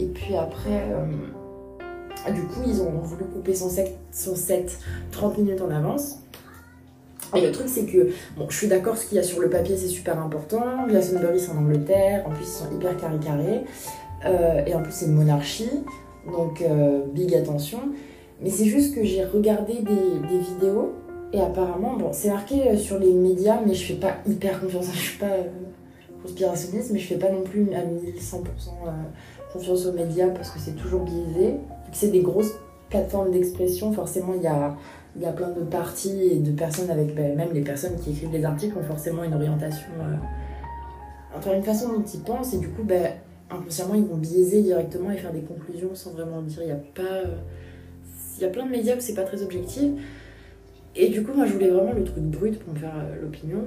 [0.00, 4.78] Et puis après, euh, du coup, ils ont voulu couper son set, son set
[5.10, 6.20] 30 minutes en avance.
[7.36, 9.50] Et le truc, c'est que, bon, je suis d'accord, ce qu'il y a sur le
[9.50, 10.86] papier, c'est super important.
[10.88, 12.24] Glastonbury, c'est en Angleterre.
[12.26, 13.64] En plus, ils sont hyper carré carré.
[14.24, 15.70] Euh, et en plus, c'est une monarchie.
[16.30, 17.80] Donc, euh, big attention.
[18.40, 20.94] Mais c'est juste que j'ai regardé des, vidéos.
[21.32, 24.86] Et apparemment, bon, c'est marqué euh, sur les médias, mais je fais pas hyper confiance.
[24.94, 25.36] Je suis pas
[26.22, 28.42] conspirationniste, mais je fais pas non plus à 1100%
[29.52, 31.54] confiance aux médias parce que c'est toujours biaisé.
[31.92, 32.52] C'est des grosses
[32.90, 34.76] plateformes d'expression, forcément, il y a
[35.18, 38.12] il y a plein de parties et de personnes avec ben, même les personnes qui
[38.12, 40.14] écrivent les articles ont forcément une orientation euh,
[41.36, 43.12] enfin une façon dont ils pensent et du coup ben,
[43.50, 46.62] inconsciemment ils vont biaiser directement et faire des conclusions sans vraiment dire.
[46.62, 47.22] Il y a pas
[48.36, 49.90] il y a plein de médias où c'est pas très objectif.
[50.94, 53.64] Et du coup moi je voulais vraiment le truc brut pour me faire euh, l'opinion.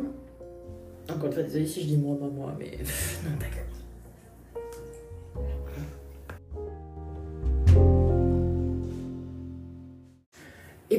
[1.09, 2.71] Encore une fois désolée si je dis moi moi moi mais
[3.23, 3.80] non d'accord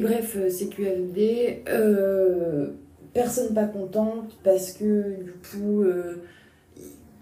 [0.03, 2.67] bref, euh, CQFD, euh,
[3.13, 6.21] personne pas contente parce que du coup, euh,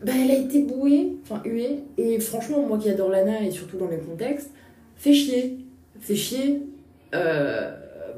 [0.04, 1.84] bah, elle a été bouée, enfin huée.
[1.98, 4.52] Et franchement, moi qui adore Lana et surtout dans les contextes,
[4.98, 5.58] fait chier.
[6.00, 6.62] Fait chier.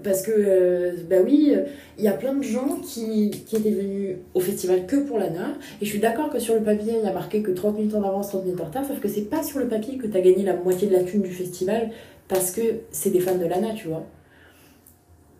[0.03, 1.55] Parce que, euh, bah oui,
[1.97, 5.55] il y a plein de gens qui, qui étaient venus au festival que pour Lana.
[5.81, 7.95] Et je suis d'accord que sur le papier, il y a marqué que 30 minutes
[7.95, 8.85] en avance, 30 minutes en retard.
[8.85, 11.21] Sauf que c'est pas sur le papier que t'as gagné la moitié de la thune
[11.21, 11.91] du festival
[12.27, 12.61] parce que
[12.91, 14.05] c'est des fans de Lana, tu vois.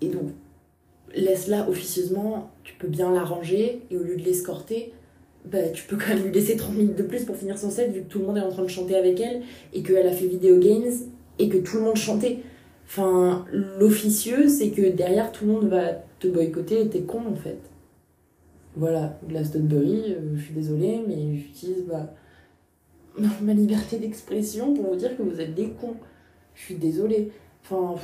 [0.03, 0.31] Et donc,
[1.15, 4.93] laisse-la officieusement, tu peux bien l'arranger, et au lieu de l'escorter,
[5.45, 7.91] bah, tu peux quand même lui laisser 30 minutes de plus pour finir son set,
[7.91, 9.41] vu que tout le monde est en train de chanter avec elle,
[9.71, 10.91] et qu'elle a fait Video Games,
[11.39, 12.39] et que tout le monde chantait.
[12.85, 17.35] Enfin, l'officieux, c'est que derrière, tout le monde va te boycotter, et t'es con en
[17.35, 17.59] fait.
[18.75, 21.85] Voilà, Glastonbury, euh, je suis désolée, mais j'utilise
[23.41, 25.95] ma liberté d'expression pour vous dire que vous êtes des cons.
[26.55, 27.31] Je suis désolée.
[27.63, 27.95] Enfin.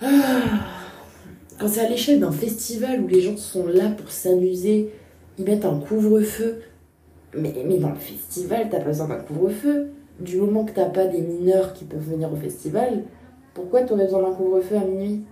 [0.00, 4.90] Quand c'est à l'échelle d'un festival où les gens sont là pour s'amuser,
[5.38, 6.62] ils mettent un couvre-feu.
[7.36, 9.90] Mais, dans le festival, t'as pas besoin d'un couvre-feu.
[10.18, 13.04] Du moment que t'as pas des mineurs qui peuvent venir au festival,
[13.54, 15.22] pourquoi t'aurais besoin d'un couvre-feu à minuit?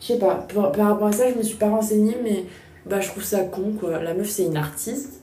[0.00, 2.44] Je sais pas, par, par, rapport à ça, je me suis pas renseignée, mais
[2.86, 4.02] bah, je trouve ça con quoi.
[4.02, 5.19] La meuf, c'est une artiste.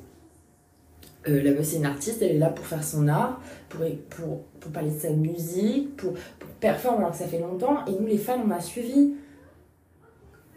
[1.27, 4.43] Euh, la meuf, c'est une artiste, elle est là pour faire son art, pour, pour,
[4.59, 6.13] pour parler de sa musique, pour,
[6.59, 7.85] performer alors que ça fait longtemps.
[7.85, 9.13] Et nous, les fans, on a suivi.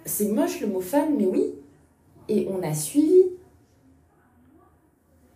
[0.05, 1.55] C'est moche le mot fan, mais oui.
[2.29, 3.23] Et on a suivi.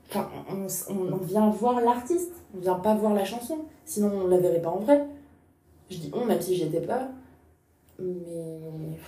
[0.08, 3.64] Enfin, on, on, vient voir l'artiste, on vient pas voir la chanson.
[3.84, 5.04] Sinon, on la verrait pas en vrai.
[5.90, 7.08] Je dis on, même si j'y étais pas.
[7.98, 8.98] Mais.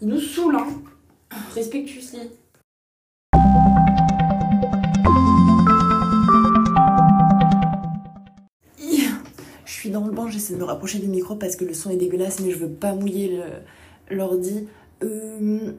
[0.00, 0.66] Il nous saoule, hein.
[1.54, 2.30] Respectuously.
[9.90, 12.40] Dans le banc, j'essaie de me rapprocher du micro parce que le son est dégueulasse,
[12.40, 14.66] mais je veux pas mouiller le- l'ordi.
[15.02, 15.72] Euh,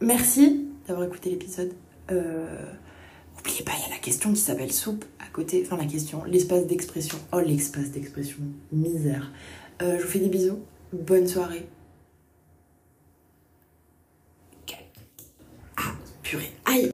[0.00, 1.72] merci d'avoir écouté l'épisode.
[2.10, 2.46] Euh,
[3.36, 5.62] N'oubliez pas, il y a la question qui s'appelle soupe à côté.
[5.66, 7.18] Enfin, la question, l'espace d'expression.
[7.32, 8.38] Oh, l'espace d'expression.
[8.72, 9.32] Misère.
[9.82, 10.60] Euh, je vous fais des bisous.
[10.92, 11.66] Bonne soirée.
[15.76, 16.52] Ah, purée.
[16.66, 16.90] Aïe.